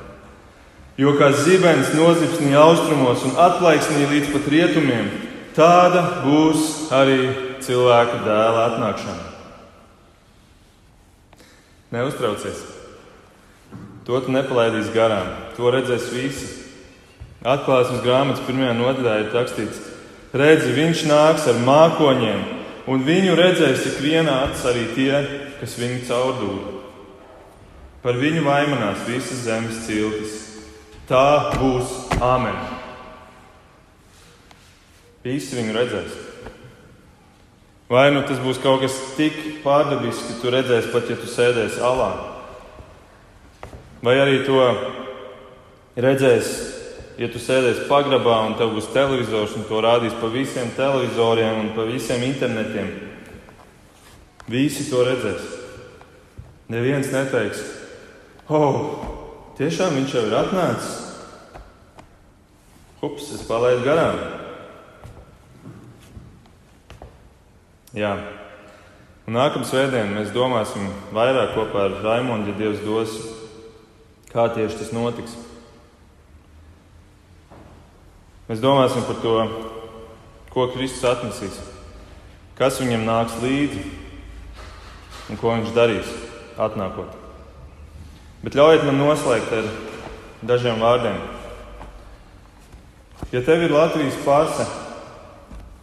Jo 0.99 1.13
kā 1.15 1.29
zibens 1.39 1.93
nozipsnīja 1.95 2.65
austrumos 2.65 3.23
un 3.23 3.39
atplaiksnīja 3.39 4.09
līdz 4.11 4.33
pat 4.33 4.49
rietumiem, 4.51 5.07
tāda 5.55 6.01
būs 6.25 6.89
arī 6.99 7.21
cilvēka 7.63 8.19
dēla 8.25 8.65
atnākšana. 8.73 9.31
Neuztraucies! 11.95 12.78
To 14.09 14.17
tu 14.25 14.33
nepalaidīsi 14.33 14.89
garām, 14.95 15.29
to 15.53 15.69
redzēs 15.69 16.09
visi. 16.09 16.49
Atklāsmes 17.45 18.01
grāmatas 18.01 18.41
pirmajā 18.47 18.73
nodaļā 18.75 19.13
ir 19.21 19.29
rakstīts, 19.37 19.77
redzi, 20.33 20.73
viņš 20.75 21.05
nāks 21.07 21.45
ar 21.47 21.61
mākoņiem, 21.63 22.41
un 22.89 23.05
viņu 23.05 23.37
redzēs 23.37 23.85
ik 23.93 24.01
viena 24.03 24.41
acis 24.47 24.65
arī 24.73 24.89
tie, 24.97 25.13
kas 25.61 25.77
viņu 25.79 26.01
caurdūra. 26.09 26.75
Par 28.01 28.17
viņu 28.17 28.43
vaimanās 28.47 29.05
visas 29.07 29.45
zemes 29.45 29.85
ciltis 29.85 30.39
Tā 31.09 31.49
būs 31.57 31.89
Āmen. 32.21 32.53
Visi 35.25 35.55
viņu 35.57 35.73
redzēs. 35.73 36.17
Vai 37.89 38.11
nu 38.13 38.21
tas 38.29 38.37
būs 38.43 38.59
kaut 38.61 38.83
kas 38.83 38.93
tik 39.17 39.63
pārdabisks, 39.63 40.27
ka 40.27 40.35
tu 40.37 40.51
redzēsi 40.53 40.91
pat, 40.93 41.09
ja 41.09 41.17
tu 41.17 41.25
sēdēsi 41.25 41.81
alā, 41.81 42.11
vai 44.05 44.15
arī 44.21 44.41
to 44.47 44.61
redzēsi, 45.99 46.57
ja 47.19 47.29
tu 47.31 47.41
sēdēsi 47.41 47.87
pagrabā 47.89 48.39
un 48.47 48.57
tev 48.59 48.73
būs 48.77 48.89
televizors 48.95 49.57
un 49.59 49.67
to 49.67 49.83
rādīs 49.83 50.15
pa 50.21 50.31
visiem 50.31 50.71
televizoriem 50.77 51.65
un 51.65 51.71
pa 51.75 51.85
visiem 51.89 52.23
internetiem. 52.29 52.91
Visi 54.49 54.89
to 54.89 55.03
redzēs. 55.05 55.55
Neviens 56.69 57.09
neteiks, 57.13 57.63
oh, 58.47 59.17
Tiešām 59.59 59.97
viņš 59.97 60.13
jau 60.15 60.21
ir 60.23 60.33
atnācis. 60.39 60.91
Ups, 63.03 63.25
es 63.35 63.41
palaidu 63.43 63.81
garām. 63.83 64.21
Jā. 67.91 68.13
Un 69.27 69.35
nākamā 69.35 69.67
svētdienā 69.67 70.13
mēs 70.13 70.31
domāsim 70.31 70.87
vairāk 71.11 71.51
kopā 71.57 71.89
ar 71.89 71.97
Raimondu, 72.05 72.53
ja 72.53 72.59
Dievs 72.61 72.79
dos, 72.85 73.17
kā 74.33 74.45
tieši 74.53 74.79
tas 74.81 74.91
notiks. 74.93 75.35
Mēs 78.49 78.61
domāsim 78.63 79.05
par 79.05 79.19
to, 79.21 79.35
ko 80.49 80.67
Kristus 80.73 81.05
atnesīs, 81.05 81.57
kas 82.57 82.79
viņam 82.81 83.05
nāks 83.05 83.37
līdzi 83.43 83.83
un 85.29 85.37
ko 85.37 85.53
viņš 85.53 85.73
darīs 85.75 86.13
atnākot. 86.57 87.13
Bet 88.41 88.55
ļaujiet 88.57 88.87
man 88.87 88.97
noslēgt 89.01 89.53
ar 89.53 89.69
dažiem 90.49 90.81
vārdiem. 90.81 91.19
Ja 93.29 93.43
tev 93.45 93.61
ir 93.65 93.75
Latvijas 93.75 94.17
pase, 94.25 94.65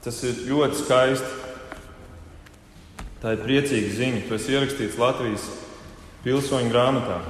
tas 0.03 0.22
ir 0.26 0.47
ļoti 0.49 0.80
skaisti. 0.80 1.32
Tā 3.22 3.36
ir 3.36 3.42
priecīga 3.44 3.94
ziņa. 3.94 4.26
Tu 4.26 4.36
esi 4.36 4.55
ierakstīts 4.55 4.99
Latvijas 5.01 5.47
pilsoņu 6.24 6.72
grāmatā. 6.72 7.20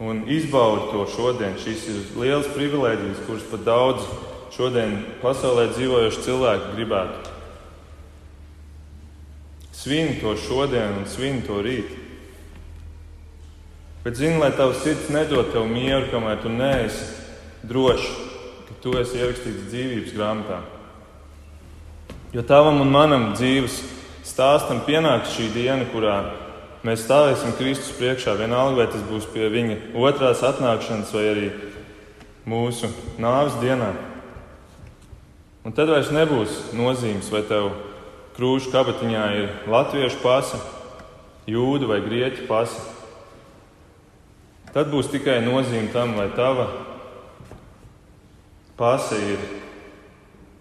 Un 0.00 0.22
izbaudi 0.32 0.88
to 0.92 1.04
šodien. 1.12 1.58
Šis 1.60 1.84
ir 1.92 1.98
liels 2.16 2.48
privilēģijas, 2.54 3.24
kuras 3.26 3.44
pat 3.50 3.66
daudz 3.66 4.06
šodien 4.56 4.96
pasaulē 5.20 5.66
dzīvojuši 5.74 6.24
cilvēki 6.24 6.72
gribētu. 6.78 7.34
Svini 9.76 10.16
to 10.22 10.32
šodien 10.40 11.02
un 11.02 11.06
svini 11.08 11.44
to 11.44 11.60
rīt. 11.64 11.92
Bet 14.00 14.16
zini, 14.16 14.40
lai 14.40 14.50
tavs 14.56 14.80
sirds 14.80 15.12
nedod 15.12 15.52
tev 15.52 15.68
mieru, 15.68 16.08
kamēr 16.08 16.40
tu 16.40 16.48
neesi 16.48 17.04
drošs, 17.68 18.08
ka 18.68 18.76
tu 18.80 18.94
esi 18.96 19.20
ierakstīts 19.20 19.66
dzīvības 19.68 20.14
grāmatā. 20.16 20.62
Jo 22.32 22.44
tavam 22.48 22.80
un 22.80 22.88
manam 22.88 23.34
dzīves 23.34 23.82
stāstam 24.24 24.80
pienāks 24.86 25.34
šī 25.36 25.50
diena, 25.52 25.84
kurā 25.92 26.22
mēs 26.86 27.04
stāvēsim 27.04 27.56
Kristus 27.58 27.92
priekšā. 27.98 28.36
Vienalga, 28.38 28.78
vai 28.80 28.88
tas 28.92 29.02
būs 29.08 29.28
pie 29.32 29.50
viņa 29.52 29.76
otrās 29.98 30.44
atnākšanas 30.46 31.12
vai 31.16 31.24
arī 31.32 31.48
mūsu 32.48 32.90
nāves 33.20 33.58
dienā. 33.60 33.92
Un 35.64 35.76
tad 35.76 35.92
vairs 35.92 36.12
nebūs 36.14 36.70
nozīmes, 36.72 37.28
vai 37.32 37.42
tev 37.44 37.74
krūšu 38.38 38.72
kabatiņā 38.72 39.24
ir 39.36 39.50
latviešu 39.68 40.22
pasa, 40.22 40.60
jūdu 41.50 41.90
vai 41.90 42.00
grieķu 42.04 42.46
pasa. 42.48 42.80
Tad 44.70 44.88
būs 44.92 45.10
tikai 45.12 45.40
nozīme 45.44 45.90
tam, 45.92 46.14
vai 46.16 46.30
tava 46.32 46.70
pase 48.78 49.18
ir 49.34 49.48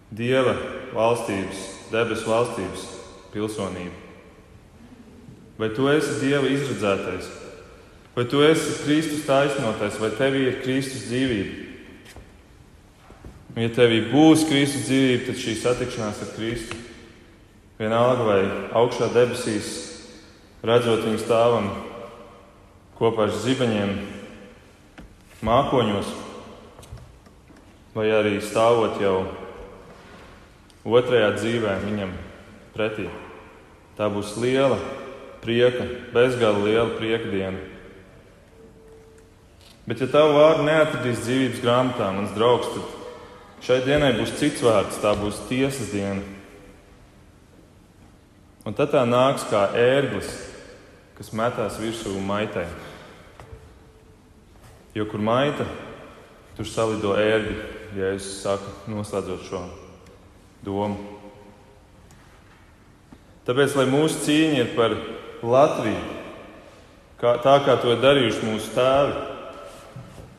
Dieva 0.09 0.55
valstības, 0.89 1.59
debesu 1.93 2.31
valstības 2.31 2.85
pilsonība. 3.29 4.08
Vai 5.59 5.67
tu 5.75 5.89
esi 5.91 6.21
Dieva 6.21 6.47
izredzētais, 6.47 7.25
vai 8.15 8.23
tu 8.31 8.39
esi 8.47 8.77
Kristus 8.85 9.25
taisnotais, 9.27 9.97
vai 9.99 10.07
tevī 10.15 10.45
ir 10.47 10.61
Kristus 10.63 11.09
dzīvība? 11.09 11.65
Ja 13.59 13.67
tevī 13.75 14.05
būs 14.07 14.45
Kristus 14.47 14.85
dzīvība, 14.87 15.25
tad 15.27 15.41
šī 15.41 15.55
satikšanās 15.59 16.21
ar 16.23 16.29
Kristu, 16.37 16.77
vienalga 17.75 18.27
vai 18.29 18.37
augšā 18.79 19.09
debesīs, 19.11 19.67
redzot 20.63 21.03
viņu 21.03 21.19
stāvam 21.25 21.67
kopā 22.95 23.25
ar 23.27 23.35
zibeņiem, 23.35 23.91
mākoņos, 25.43 26.13
vai 27.97 28.07
arī 28.15 28.37
stāvot 28.39 28.95
jau 29.03 29.17
otrajā 30.87 31.33
dzīvē 31.35 31.75
viņam 31.83 32.15
pretī. 32.71 33.09
Tā 33.99 34.07
būs 34.07 34.37
liela 34.39 34.79
prieka, 35.43 35.85
bezgala 36.13 36.63
liela 36.65 36.95
prieka 36.97 37.29
diena. 37.31 37.59
Bet, 39.89 40.03
ja 40.03 40.09
tavu 40.11 40.35
vārdu 40.37 40.67
neatradīs 40.67 41.23
dzīvības 41.23 41.61
grāmatā, 41.63 42.11
mans 42.13 42.35
draugs, 42.35 42.69
tad 42.75 43.65
šai 43.65 43.79
dienai 43.87 44.11
būs 44.19 44.35
cits 44.37 44.61
vārds, 44.61 44.99
tā 45.01 45.15
būs 45.17 45.39
tiesas 45.49 45.89
diena. 45.89 46.21
Un 48.69 48.75
tad 48.77 48.91
tā 48.93 49.01
nāks 49.07 49.47
kā 49.49 49.63
ērglis, 49.73 50.29
kas 51.17 51.33
metās 51.33 51.79
virsū 51.81 52.13
maitai. 52.21 52.67
Jo 54.93 55.07
kur 55.09 55.21
maita, 55.25 55.65
tur 56.57 56.67
salido 56.69 57.15
ērgi, 57.17 57.55
ja 57.97 58.11
es 58.13 58.27
saku, 58.43 58.69
noslēdzot 58.91 59.47
šo 59.47 59.63
domu. 60.65 61.17
Tāpēc, 63.49 63.73
lai 63.79 63.87
mūsu 63.89 64.21
cīņa 64.27 64.61
ir 64.61 64.75
par 64.77 64.93
Latviju, 65.43 66.01
kā, 67.21 67.35
tā 67.43 67.55
kā 67.65 67.77
to 67.79 67.95
darījuši 67.99 68.47
mūsu 68.47 68.73
tēvi, 68.75 69.13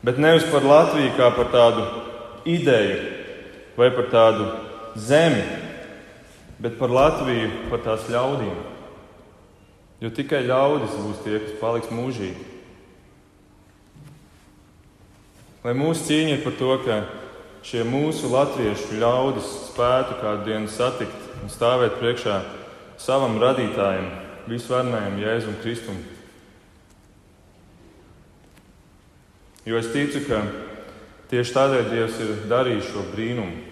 bet 0.06 0.20
nevis 0.20 0.48
par 0.52 0.66
Latviju 0.66 1.14
kā 1.16 1.30
par 1.36 1.50
tādu 1.54 1.86
ideju 2.48 2.98
vai 3.78 3.90
par 3.96 4.10
tādu 4.12 4.50
zemi, 4.96 5.42
bet 6.60 6.76
par 6.78 6.92
Latviju, 6.92 7.50
par 7.70 7.84
tās 7.86 8.08
ļaudīm. 8.12 8.56
Jo 10.00 10.08
tikai 10.16 10.46
ļaudis 10.48 10.96
būs 10.96 11.24
tie, 11.24 11.38
kas 11.42 11.58
paliks 11.60 11.92
mūžīgi. 11.92 12.46
Lai 15.60 15.74
mūsu 15.76 16.06
cīņa 16.08 16.36
ir 16.38 16.44
par 16.44 16.54
to, 16.56 16.76
ka 16.86 17.02
šie 17.68 17.82
mūsu 17.84 18.30
latviešu 18.32 18.96
ļaudis 18.96 19.48
spētu 19.68 20.16
kādu 20.22 20.46
dienu 20.48 20.70
satikt 20.72 21.26
un 21.44 21.52
stāvēt 21.52 21.98
priekšā 22.00 22.38
savam 23.00 23.36
radītājam, 23.42 24.06
visvarnējam 24.48 25.18
Jēzum 25.20 25.56
Kristum. 25.62 25.98
Jo 29.68 29.76
es 29.76 29.90
ticu, 29.92 30.22
ka 30.24 30.40
tieši 31.30 31.56
tādēļ 31.56 31.90
Dievs 31.90 32.20
ir 32.24 32.32
darījis 32.50 32.88
šo 32.92 33.04
brīnumu. 33.12 33.66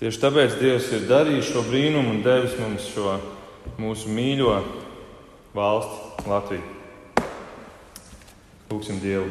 Tieši 0.00 0.22
tāpēc 0.22 0.58
Dievs 0.60 0.90
ir 0.96 1.08
darījis 1.10 1.50
šo 1.52 1.64
brīnumu 1.68 2.16
un 2.16 2.22
devis 2.24 2.56
mums 2.58 2.88
šo 2.94 3.18
mūsu 3.80 4.12
mīļo 4.12 4.54
valsti, 5.54 6.28
Latviju. 6.28 6.70
Lūksim 8.70 9.02
Dievu! 9.02 9.28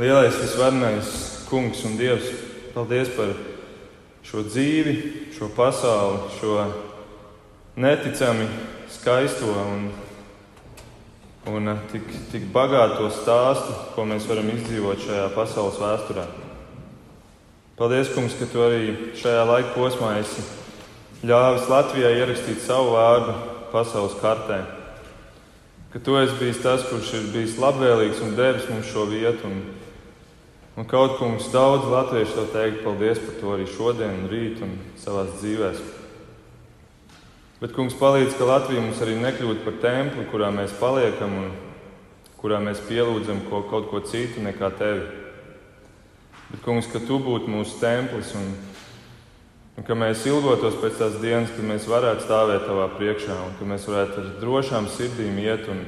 Lielais, 0.00 0.32
visvarenais 0.40 1.08
kungs 1.50 1.82
un 1.84 1.98
dievs, 1.98 2.24
paldies 2.72 3.10
par 3.12 3.34
šo 4.26 4.44
dzīvi, 4.46 4.94
šo 5.36 5.48
pasauli, 5.56 6.20
šo 6.38 6.56
neticami 7.80 8.46
skaisto 8.90 9.48
un, 9.48 9.88
un 11.50 11.72
tik, 11.92 12.06
tik 12.32 12.46
bagāto 12.52 13.08
stāstu, 13.14 13.74
ko 13.94 14.04
mēs 14.08 14.28
varam 14.28 14.50
izdzīvot 14.52 15.06
šajā 15.06 15.28
pasaules 15.36 15.80
vēsturē. 15.80 16.26
Paldies, 17.80 18.10
kungs, 18.12 18.36
ka 18.36 18.48
tu 18.50 18.60
arī 18.60 19.12
šajā 19.16 19.44
laika 19.48 19.72
posmā 19.72 20.18
esi 20.20 20.44
ļāvis 21.24 21.68
Latvijai 21.68 22.18
ierakstīt 22.18 22.60
savu 22.64 22.92
vārdu 22.92 23.32
pasaules 23.72 24.18
kartē. 24.20 24.60
Ka 25.90 25.98
tu 25.98 26.14
esi 26.20 26.36
bijis 26.38 26.60
tas, 26.62 26.84
kurš 26.86 27.14
ir 27.18 27.30
bijis 27.32 27.56
labvēlīgs 27.60 28.20
un 28.24 28.36
devis 28.36 28.68
mums 28.70 28.90
šo 28.92 29.06
vietu. 29.10 29.48
Un, 29.48 29.62
Un 30.78 30.86
kaut 30.86 31.16
kungs 31.18 31.48
daudz 31.50 31.88
latviešu 31.90 32.36
to 32.36 32.44
teikt, 32.54 32.84
paldies 32.84 33.18
par 33.18 33.34
to 33.40 33.54
arī 33.56 33.66
šodien, 33.66 34.28
rīt 34.30 34.60
un 34.62 34.76
savā 35.02 35.26
dzīvēm. 35.32 35.80
Bet 37.60 37.74
kungs 37.76 37.96
palīdz, 37.98 38.38
ka 38.38 38.46
Latvija 38.48 38.80
mums 38.80 39.00
arī 39.04 39.18
nekļūtu 39.20 39.66
par 39.66 39.74
templi, 39.82 40.22
kurā 40.30 40.48
mēs 40.54 40.72
paliekam 40.80 41.34
un 41.42 41.50
kurā 42.40 42.56
mēs 42.62 42.80
pielūdzam 42.86 43.42
ko, 43.50 43.60
kaut 43.68 43.90
ko 43.90 44.00
citu 44.00 44.40
nekā 44.40 44.70
tevi. 44.78 45.02
Bet, 46.50 46.62
kungs, 46.64 46.88
ka 46.88 47.02
tu 47.04 47.18
būtu 47.20 47.50
mūsu 47.52 47.76
templis 47.82 48.30
un, 48.38 48.46
un 49.76 49.84
ka 49.84 49.98
mēs 49.98 50.24
ilgotos 50.30 50.78
pēc 50.80 50.96
tās 51.02 51.18
dienas, 51.20 51.52
kad 51.52 51.66
mēs 51.68 51.90
varētu 51.90 52.24
stāvēt 52.24 52.64
tavā 52.64 52.88
priekšā 52.94 53.36
un 53.44 53.52
ka 53.58 53.68
mēs 53.68 53.84
varētu 53.90 54.22
ar 54.22 54.32
drošām 54.40 54.88
sirdīm 54.96 55.36
iet 55.44 55.68
un, 55.68 55.84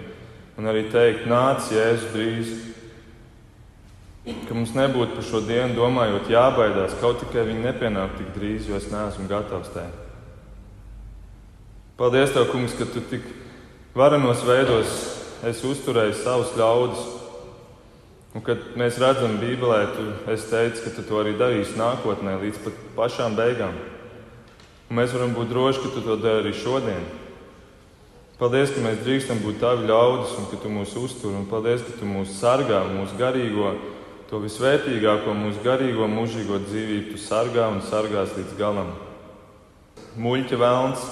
un 0.60 0.68
arī 0.74 0.84
teikt, 0.92 1.24
nāc, 1.30 1.72
Jēzus 1.72 2.12
drīz! 2.12 2.71
Ka 4.22 4.54
mums 4.54 4.70
nebūtu 4.76 5.16
par 5.16 5.24
šo 5.26 5.40
dienu 5.42 5.74
domājot, 5.74 6.28
jābaidās, 6.30 6.94
kaut 7.00 7.18
tikai 7.24 7.42
viņi 7.48 7.64
nepienāk 7.64 8.12
tik 8.20 8.28
drīz, 8.36 8.68
jo 8.70 8.76
es 8.78 8.86
neesmu 8.92 9.26
gatavs 9.26 9.72
tai. 9.74 9.88
Paldies, 11.98 12.30
Tev, 12.30 12.46
Kungs, 12.52 12.76
ka 12.78 12.86
Tu 12.86 13.02
tik 13.10 13.26
varenos 13.98 14.44
veidos 14.46 14.92
esi 15.42 15.66
uzturējis 15.66 16.22
savus 16.22 16.54
ļaudis. 16.54 17.02
Un 18.32 18.44
kad 18.46 18.62
mēs 18.78 18.96
redzam 19.02 19.34
Bībelē, 19.42 19.80
tu 19.92 20.06
teici, 20.24 20.84
ka 20.84 20.94
tu 20.94 21.02
to 21.04 21.18
arī 21.20 21.34
darīsi 21.36 21.74
nākotnē, 21.76 22.38
līdz 22.40 22.62
pat 22.64 22.78
pašām 22.96 23.34
beigām. 23.36 23.74
Un 24.88 24.96
mēs 25.00 25.12
varam 25.12 25.34
būt 25.34 25.50
droši, 25.50 25.82
ka 25.82 25.90
tu 25.96 26.04
to 26.06 26.16
dari 26.16 26.46
arī 26.46 26.54
šodien. 26.56 27.02
Paldies, 28.38 28.70
ka 28.72 28.80
mēs 28.86 29.02
drīkstam 29.02 29.42
būt 29.42 29.60
tavi 29.60 29.90
ļaudis 29.90 30.38
un 30.38 30.46
ka 30.48 30.62
tu 30.62 30.70
mūs 30.72 30.94
uztur. 30.96 31.34
Un 31.36 31.44
paldies, 31.50 31.82
ka 31.84 31.98
tu 31.98 32.08
mūs 32.08 32.38
sargā, 32.38 32.80
mūsu 32.94 33.18
garīgo 33.18 33.74
To 34.32 34.38
visvērtīgāko 34.40 35.34
mūsu 35.36 35.60
garīgo, 35.60 36.06
mūžīgo 36.08 36.56
dzīvību 36.64 37.10
tu 37.12 37.18
sargā 37.20 37.66
un 37.68 37.82
sargās 37.84 38.32
līdz 38.32 38.54
galam. 38.56 38.94
Muļķa 40.16 40.60
vēlns, 40.62 41.02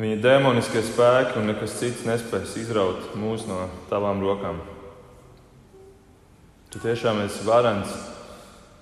viņa 0.00 0.16
demoniskie 0.24 0.80
spēki 0.86 1.36
un 1.36 1.52
nekas 1.52 1.76
cits 1.76 2.08
nespēs 2.08 2.56
izraut 2.62 3.12
mūs 3.20 3.44
no 3.50 3.66
tavām 3.92 4.24
rokām. 4.24 4.64
Tu 6.72 6.80
tiešām 6.80 7.20
esi 7.28 7.44
varants, 7.44 7.92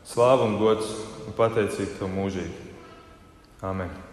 slāva 0.07 0.47
un 0.47 0.55
gods 0.63 0.95
un 1.27 1.35
pateicība 1.35 2.05
tev 2.05 2.15
mūžīgi. 2.15 2.75
Amen! 3.67 4.04